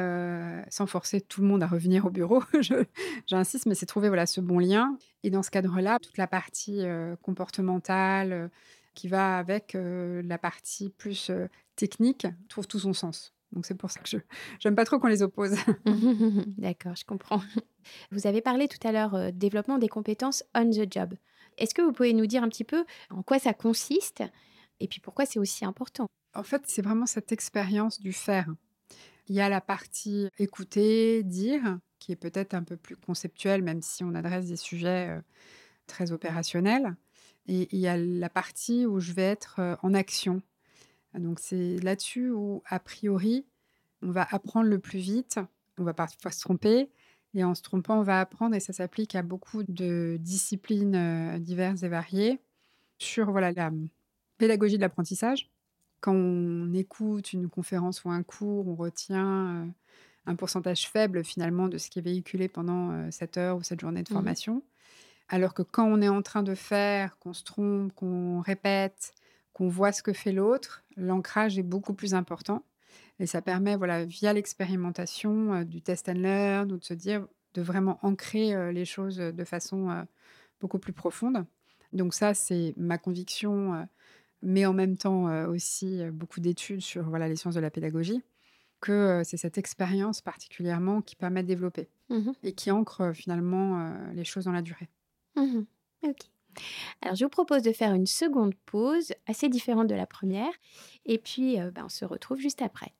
[0.68, 2.42] sans forcer tout le monde à revenir au bureau,
[3.26, 4.96] j'insiste, mais c'est trouver voilà, ce bon lien.
[5.22, 6.82] Et dans ce cadre-là, toute la partie
[7.22, 8.50] comportementale
[8.94, 11.30] qui va avec la partie plus
[11.76, 13.34] technique trouve tout son sens.
[13.52, 14.18] Donc c'est pour ça que je
[14.64, 15.56] n'aime pas trop qu'on les oppose.
[16.58, 17.42] D'accord, je comprends.
[18.12, 21.14] Vous avez parlé tout à l'heure développement des compétences on the job.
[21.58, 24.22] Est-ce que vous pouvez nous dire un petit peu en quoi ça consiste
[24.78, 26.06] et puis pourquoi c'est aussi important?
[26.34, 28.46] En fait, c'est vraiment cette expérience du faire.
[29.30, 33.80] Il y a la partie écouter, dire, qui est peut-être un peu plus conceptuelle, même
[33.80, 35.20] si on adresse des sujets
[35.86, 36.96] très opérationnels.
[37.46, 40.42] Et il y a la partie où je vais être en action.
[41.14, 43.46] Donc c'est là-dessus où, a priori,
[44.02, 45.38] on va apprendre le plus vite.
[45.78, 46.90] On va parfois se tromper.
[47.32, 51.84] Et en se trompant, on va apprendre, et ça s'applique à beaucoup de disciplines diverses
[51.84, 52.40] et variées,
[52.98, 53.70] sur voilà, la
[54.38, 55.48] pédagogie de l'apprentissage
[56.00, 59.68] quand on écoute une conférence ou un cours, on retient
[60.26, 64.02] un pourcentage faible finalement de ce qui est véhiculé pendant cette heure ou cette journée
[64.02, 64.62] de mmh formation.
[65.28, 69.14] Alors que quand on est en train de faire, qu'on se trompe, qu'on répète,
[69.52, 72.64] qu'on voit ce que fait l'autre, l'ancrage est beaucoup plus important.
[73.18, 77.62] Et ça permet, voilà, via l'expérimentation du test and learn, ou de se dire, de
[77.62, 80.06] vraiment ancrer les choses de façon
[80.60, 81.44] beaucoup plus profonde.
[81.92, 83.86] Donc ça, c'est ma conviction
[84.42, 88.22] mais en même temps aussi beaucoup d'études sur voilà, les sciences de la pédagogie,
[88.80, 94.24] que c'est cette expérience particulièrement qui permet de développer mmh et qui ancre finalement les
[94.24, 94.88] choses dans la durée.
[95.36, 95.60] Mmh
[96.04, 96.18] ok.
[97.02, 100.52] Alors, je vous propose de faire une seconde pause, assez différente de la première,
[101.06, 102.92] et puis ben, on se retrouve juste après.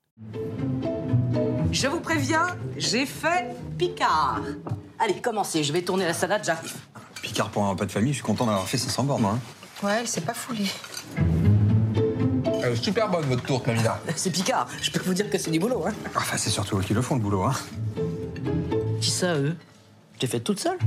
[1.71, 4.41] Je vous préviens, j'ai fait Picard.
[4.99, 6.75] Allez, commencez, je vais tourner la salade, j'arrive.
[7.21, 9.37] Picard pour un repas de famille, je suis content d'avoir fait 500 bornes, moi.
[9.83, 9.85] Hein.
[9.85, 10.65] Ouais, c'est pas foulé.
[12.63, 13.99] Elle est super bonne, votre tourte, Mamina.
[14.15, 14.67] C'est Picard.
[14.81, 15.93] Je peux vous dire que c'est du boulot, hein.
[16.15, 17.53] Enfin, c'est surtout eux qui le font, le boulot, hein.
[18.99, 19.55] Qui ça, eux?
[20.19, 20.77] Tu fait toute seule?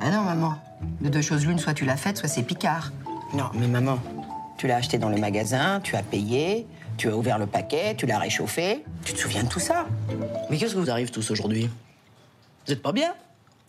[0.00, 0.54] Ah non, maman.
[1.00, 2.92] De deux choses l'une, soit tu l'as faite, soit c'est Picard.
[3.34, 3.98] Non, mais maman.
[4.56, 8.06] Tu l'as acheté dans le magasin, tu as payé, tu as ouvert le paquet, tu
[8.06, 8.84] l'as réchauffé.
[9.04, 9.86] Tu te souviens de tout ça?
[10.50, 11.68] Mais qu'est-ce que vous arrive tous aujourd'hui?
[12.66, 13.12] Vous êtes pas bien?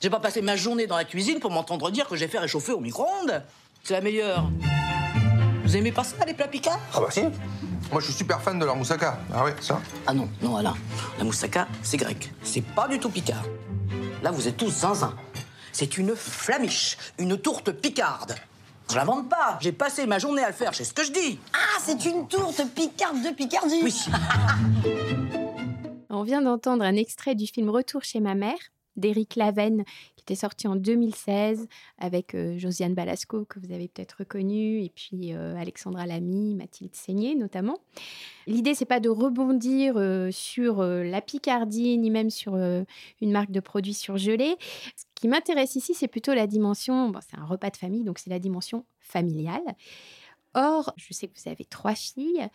[0.02, 2.74] J'ai pas passé ma journée dans la cuisine pour m'entendre dire que j'ai fait réchauffer
[2.74, 3.42] au micro-ondes?
[3.84, 4.50] C'est la meilleure.
[5.74, 7.24] Vous aimez pas ça, les plats picards Ah bah si.
[7.92, 9.18] Moi, je suis super fan de leur moussaka.
[9.34, 10.76] Ah ouais, ça Ah non, non, Alain.
[11.18, 12.32] La moussaka, c'est grec.
[12.44, 13.42] C'est pas du tout picard.
[14.22, 15.16] Là, vous êtes tous zinzin.
[15.72, 18.36] C'est une flamiche, une tourte picarde.
[18.92, 19.58] Je l'invente pas.
[19.62, 21.40] J'ai passé ma journée à le faire, c'est ce que je dis.
[21.56, 23.82] Ah, c'est une tourte picarde de Picardie.
[23.84, 24.06] Oui.
[26.12, 28.60] On vient d'entendre un extrait du film Retour chez ma mère
[28.96, 34.82] d'Éric Lavenne, qui était sorti en 2016 avec Josiane Balasco, que vous avez peut-être reconnu,
[34.82, 37.80] et puis Alexandra Lamy, Mathilde Seigné notamment.
[38.48, 39.96] L'idée, c'est pas de rebondir
[40.32, 44.56] sur la Picardie, ni même sur une marque de produits surgelés.
[44.96, 48.18] Ce qui m'intéresse ici, c'est plutôt la dimension, bon, c'est un repas de famille, donc
[48.18, 49.76] c'est la dimension familiale.
[50.54, 52.48] Or, je sais que vous avez trois filles,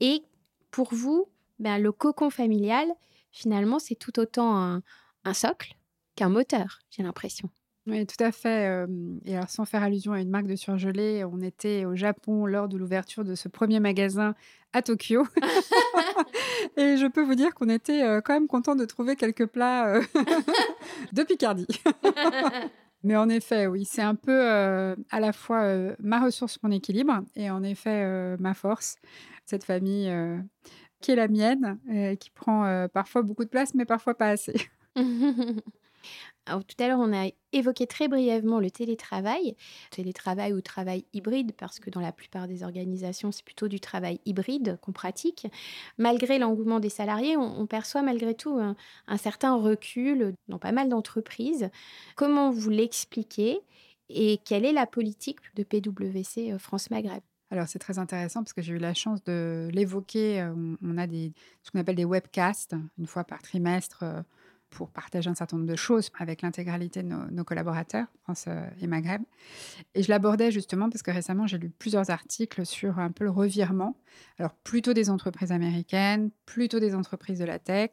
[0.00, 0.22] et
[0.70, 2.86] pour vous, ben, le cocon familial,
[3.30, 4.82] finalement, c'est tout autant
[5.24, 5.74] un socle
[6.14, 7.50] qu'un moteur, j'ai l'impression.
[7.86, 8.86] Oui, tout à fait.
[9.26, 12.66] Et alors, sans faire allusion à une marque de surgelé, on était au Japon lors
[12.66, 14.34] de l'ouverture de ce premier magasin
[14.72, 15.26] à Tokyo.
[16.78, 20.00] et je peux vous dire qu'on était quand même content de trouver quelques plats
[21.12, 21.66] de Picardie.
[23.02, 27.50] Mais en effet, oui, c'est un peu à la fois ma ressource, mon équilibre, et
[27.50, 28.96] en effet ma force.
[29.44, 30.10] Cette famille
[31.02, 31.78] qui est la mienne,
[32.18, 34.54] qui prend parfois beaucoup de place, mais parfois pas assez.
[36.46, 39.56] Tout à l'heure, on a évoqué très brièvement le télétravail,
[39.90, 44.20] télétravail ou travail hybride, parce que dans la plupart des organisations, c'est plutôt du travail
[44.26, 45.46] hybride qu'on pratique.
[45.98, 51.70] Malgré l'engouement des salariés, on, perçoit malgré tout un, certain recul dans pas mal d'entreprises.
[52.14, 53.60] Comment vous l'expliquez
[54.10, 57.22] et quelle est la politique de PwC euh, France Maghreb?
[57.50, 60.40] Alors, c'est très intéressant parce que j'ai eu la chance de l'évoquer.
[60.40, 64.22] Euh, on, a ce qu'on appelle des webcasts, une fois par trimestre, euh,
[64.74, 68.86] pour partager un certain nombre de choses avec l'intégralité de nos, collaborateurs, France euh, et
[68.86, 69.22] Maghreb.
[69.94, 73.30] Et je l'abordais justement parce que récemment, j'ai lu plusieurs articles sur un peu le
[73.30, 73.96] revirement.
[74.38, 77.90] Alors, plutôt des entreprises américaines, plutôt des entreprises de la tech,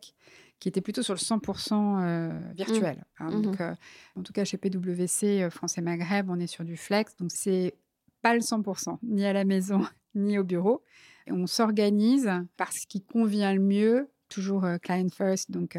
[0.60, 2.98] qui étaient plutôt sur le 100% euh, virtuel.
[3.20, 3.24] Mmh.
[3.24, 3.42] Hein.
[3.42, 3.64] Donc, mmh.
[3.64, 3.76] euh,
[4.16, 7.16] en tout cas, chez PwC, France et Maghreb, on est sur du flex.
[7.18, 7.76] Donc, c'est
[8.24, 10.84] pas le 100%, ni à la maison, ni au bureau.
[11.28, 15.78] Et on s'organise par ce qui convient le mieux, toujours client first, donc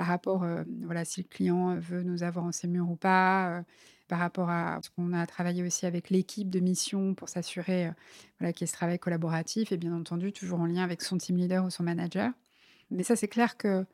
[0.00, 0.46] par rapport,
[0.82, 3.62] voilà, si le client veut nous avoir en ses murs ou pas,
[4.08, 7.90] par rapport à ce qu'on a travaillé aussi avec l'équipe de mission pour s'assurer
[8.38, 11.18] voilà, qu'il y ait ce travail collaboratif et bien entendu toujours en lien avec son
[11.18, 12.30] team leader ou son manager.
[12.90, 13.84] Mais ça, c'est clair que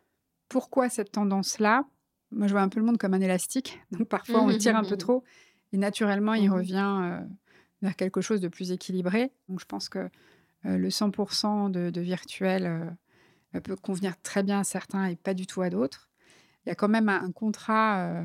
[0.49, 1.85] pourquoi cette tendance-là?
[2.31, 3.81] Moi, je vois un peu le monde comme un élastique.
[3.91, 5.25] Donc parfois, on le tire un peu trop.
[5.73, 6.55] Et naturellement, il Mhm.
[6.55, 7.21] revient euh,
[7.83, 9.33] vers quelque chose de plus équilibré.
[9.49, 9.99] Donc je pense que
[10.67, 12.91] euh, le 100% de, de virtuel euh,
[13.61, 16.09] peut convenir très bien à certains et pas du tout à d'autres.
[16.65, 18.25] Il y a quand même un, un contrat euh,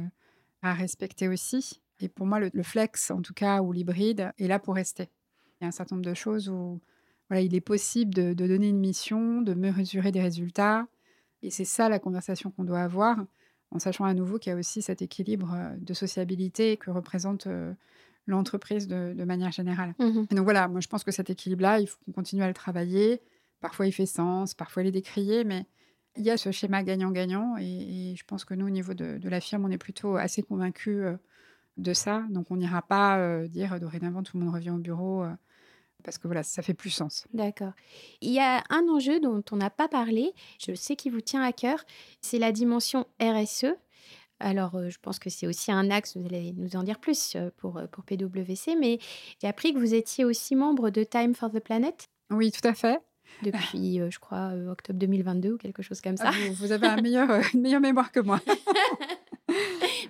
[0.62, 1.82] à respecter aussi.
[2.00, 5.10] Et pour moi, le, le flex, en tout cas, ou l'hybride, est là pour rester.
[5.60, 6.80] Il y a un certain nombre de choses où
[7.30, 10.88] voilà, il est possible de, de donner une mission, de mesurer des résultats.
[11.44, 13.18] Et c'est ça la conversation qu'on doit avoir,
[13.72, 17.48] en sachant à nouveau qu'il y a aussi cet équilibre euh, de sociabilité que représente
[17.48, 17.74] euh,
[18.28, 19.94] l'entreprise de, de manière générale.
[20.32, 22.54] Et donc voilà, moi je pense que cet équilibre-là, il faut qu'on continue à le
[22.54, 23.22] travailler.
[23.62, 25.66] Parfois il fait sens, parfois il est décrié, mais
[26.18, 27.56] il y a ce schéma gagnant-gagnant.
[27.58, 30.18] Et, et je pense que nous, au niveau de, de la firme, on est plutôt
[30.18, 31.18] assez convaincus euh,
[31.78, 32.24] de ça.
[32.30, 35.32] Donc on n'ira pas euh, dire dorénavant tout le monde revient au bureau, euh,
[36.04, 37.28] parce que voilà, ça fait plus sens.
[37.34, 37.74] D'accord.
[38.22, 41.44] Il y a un enjeu dont on n'a pas parlé, je sais qu'il vous tient
[41.44, 41.84] à cœur,
[42.22, 43.68] c'est la dimension RSE.
[44.40, 47.80] Alors, je pense que c'est aussi un axe, vous allez nous en dire plus pour,
[47.92, 48.98] pour PwC, mais
[49.40, 52.74] j'ai appris que vous étiez aussi membre de Time for the Planet Oui, tout à
[52.74, 53.00] fait.
[53.44, 56.30] depuis, euh, je crois, euh, octobre 2022 ou quelque chose comme ça.
[56.30, 58.40] Ah, vous, vous avez un meilleur, euh, une meilleure mémoire que moi.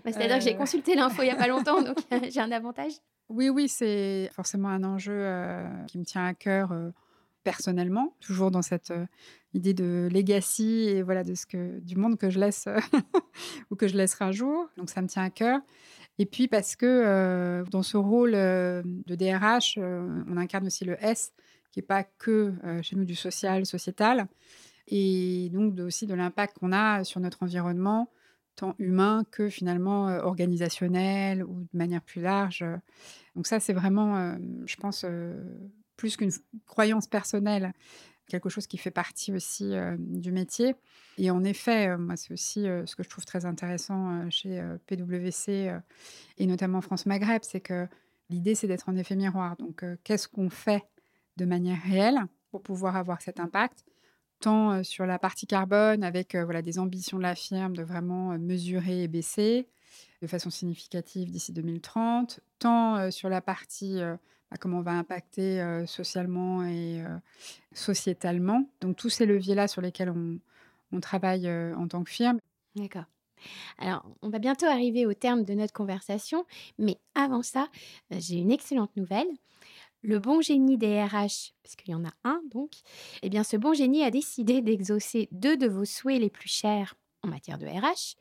[0.04, 1.98] Bah, C'est-à-dire que j'ai consulté l'info il n'y a pas longtemps, donc
[2.32, 2.94] j'ai un avantage.
[3.30, 5.26] Oui, oui, c'est forcément un enjeu
[5.88, 6.74] qui me tient à cœur
[7.44, 9.06] personnellement, toujours dans cette euh,
[9.54, 12.68] idée de legacy et voilà de ce que du monde que je laisse
[13.72, 14.70] ou que je laisserai un jour.
[14.78, 15.60] Donc ça me tient à cœur.
[16.20, 20.98] Et puis parce que euh, dans ce rôle euh, de DRH, on incarne aussi le
[21.04, 21.34] S,
[21.72, 24.28] qui n'est pas que euh, chez nous du social, sociétal,
[24.88, 28.10] et donc aussi de l'impact qu'on a sur notre environnement,
[28.56, 32.66] tant humain que finalement euh, organisationnel ou de manière plus large.
[33.36, 35.06] Donc ça, c'est vraiment, euh, je pense,
[35.96, 36.32] plus qu'une
[36.66, 37.74] croyance personnelle,
[38.28, 40.76] quelque chose qui fait partie aussi du métier.
[41.18, 45.72] Et en effet, moi, c'est aussi ce que je trouve très intéressant chez PwC
[46.38, 47.88] et notamment France Maghreb, c'est que
[48.30, 49.58] l'idée, c'est d'être en effet miroir.
[49.58, 50.84] Donc, qu'est-ce qu'on fait
[51.42, 52.20] de manière réelle
[52.52, 53.84] pour pouvoir avoir cet impact
[54.42, 57.84] tant euh, sur la partie carbone, avec euh, voilà, des ambitions de la firme de
[57.84, 59.68] vraiment euh, mesurer et baisser
[60.22, 66.64] de façon significative d'ici 2030, tant sur la partie bah, comment on va impacter socialement
[66.64, 67.04] et
[67.74, 68.70] sociétalement.
[68.82, 70.38] Donc tous ces leviers-là sur lesquels on,
[70.92, 72.38] on travaille en tant que firme.
[72.76, 73.06] D'accord.
[73.80, 76.46] Alors, on va bientôt arriver au terme de notre conversation,
[76.78, 77.68] mais avant ça,
[78.12, 79.28] j'ai une excellente nouvelle.
[80.02, 82.72] Le bon génie des RH, parce qu'il y en a un donc,
[83.22, 86.96] eh bien ce bon génie a décidé d'exaucer deux de vos souhaits les plus chers
[87.24, 88.18] en matière de RH.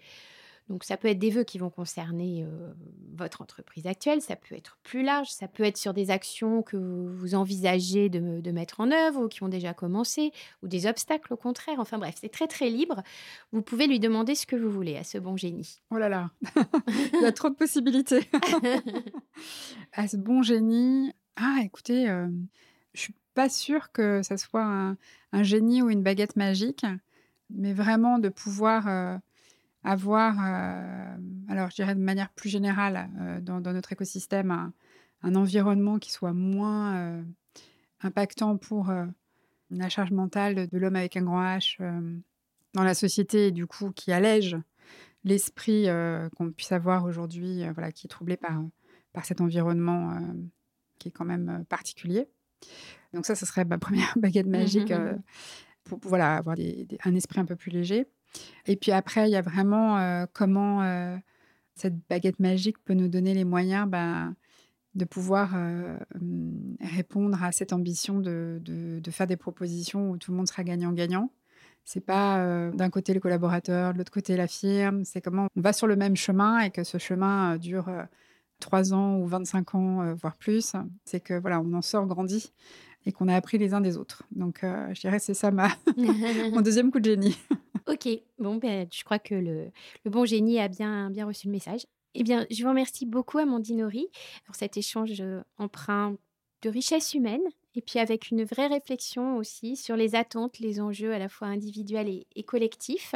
[0.70, 2.72] Donc ça peut être des vœux qui vont concerner euh,
[3.16, 6.76] votre entreprise actuelle, ça peut être plus large, ça peut être sur des actions que
[6.76, 10.30] vous envisagez de, de mettre en œuvre ou qui ont déjà commencé,
[10.62, 11.80] ou des obstacles au contraire.
[11.80, 13.02] Enfin bref, c'est très très libre.
[13.50, 15.80] Vous pouvez lui demander ce que vous voulez à ce bon génie.
[15.90, 16.30] Oh là là,
[17.14, 18.30] il y a trop de possibilités.
[19.92, 22.28] à ce bon génie, ah écoutez, euh,
[22.94, 24.64] je suis pas sûre que ça soit
[25.32, 26.84] un, génie ou une baguette magique,
[27.50, 29.20] mais vraiment de pouvoir
[29.84, 30.38] avoir,
[31.48, 33.08] alors je dirais de manière plus générale,
[33.42, 34.72] dans, notre écosystème,
[35.22, 37.22] un, environnement qui soit moins
[38.02, 38.92] impactant pour
[39.70, 41.78] la charge mentale de, de l'homme avec un grand H
[42.74, 44.56] dans la société et du coup qui allège
[45.24, 45.86] l'esprit
[46.36, 48.60] qu'on puisse avoir aujourd'hui, voilà, qui est troublé par,
[49.12, 50.20] par cet environnement
[51.01, 52.28] qui est quand même euh, particulier.
[53.12, 55.14] Donc ça, ce serait ma première baguette magique euh,
[55.82, 58.07] pour, pour, voilà, avoir des- des- un esprit un peu plus léger.
[58.66, 61.18] Et puis après, il y a vraiment euh, comment
[61.74, 64.36] cette baguette magique peut nous donner les moyens ben,
[64.94, 70.16] de pouvoir euh, hum, répondre à cette ambition de, de- de faire des propositions où
[70.18, 71.32] tout le monde sera gagnant-gagnant.
[71.84, 75.05] C'est pas euh, d'un côté le collaborateur, de l'autre côté la firme.
[75.05, 77.88] C'est comment on va sur le même chemin et que ce chemin dure
[78.61, 80.74] 3 ans ou 25 ans, euh, voire plus.
[81.04, 82.52] C'est que voilà, on en sort grandi
[83.06, 84.22] et qu'on a appris les uns des autres.
[84.30, 85.50] Donc, euh, je dirais c'est ça
[85.96, 87.36] mon deuxième coup de génie.
[87.88, 88.08] ok,
[88.38, 89.70] bon, ben, je crois que le,
[90.04, 91.86] le bon génie a bien, bien reçu le message.
[92.14, 94.08] Eh bien, je vous remercie beaucoup, Amandine Horry,
[94.44, 96.16] pour cet échange euh, empreint
[96.62, 97.42] de richesse humaine
[97.74, 101.48] et puis avec une vraie réflexion aussi sur les attentes, les enjeux à la fois
[101.48, 103.14] individuels et, et collectifs.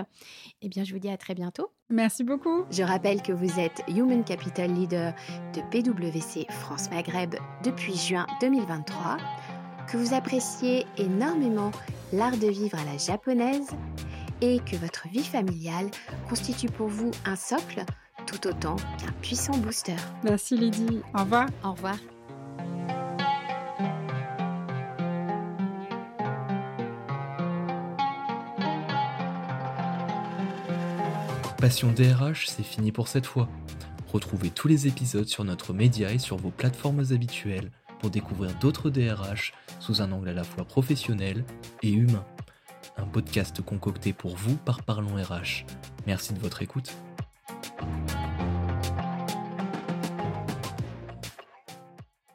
[0.63, 1.71] Eh bien, je vous dis à très bientôt.
[1.91, 2.65] Merci beaucoup.
[2.71, 5.13] Je rappelle que vous êtes Human Capital Leader
[5.55, 9.19] de PwC France Maghreb depuis juin 2023,
[9.91, 11.71] que vous appréciez énormément
[12.13, 13.69] l'art de vivre à la japonaise
[14.41, 15.91] et que votre vie familiale
[16.29, 17.85] constitue pour vous un socle
[18.27, 19.97] tout autant qu'un puissant booster.
[20.23, 21.03] Merci Lydie.
[21.15, 21.49] Au revoir.
[21.63, 21.97] Au revoir.
[31.65, 33.49] Passion DRH, c'est fini pour cette fois.
[34.13, 38.91] Retrouvez tous les épisodes sur notre média et sur vos plateformes habituelles pour découvrir d'autres
[38.91, 41.43] DRH sous un angle à la fois professionnel
[41.83, 42.27] et humain.
[42.99, 45.65] Un podcast concocté pour vous par Parlons RH.
[46.07, 46.95] Merci de votre écoute.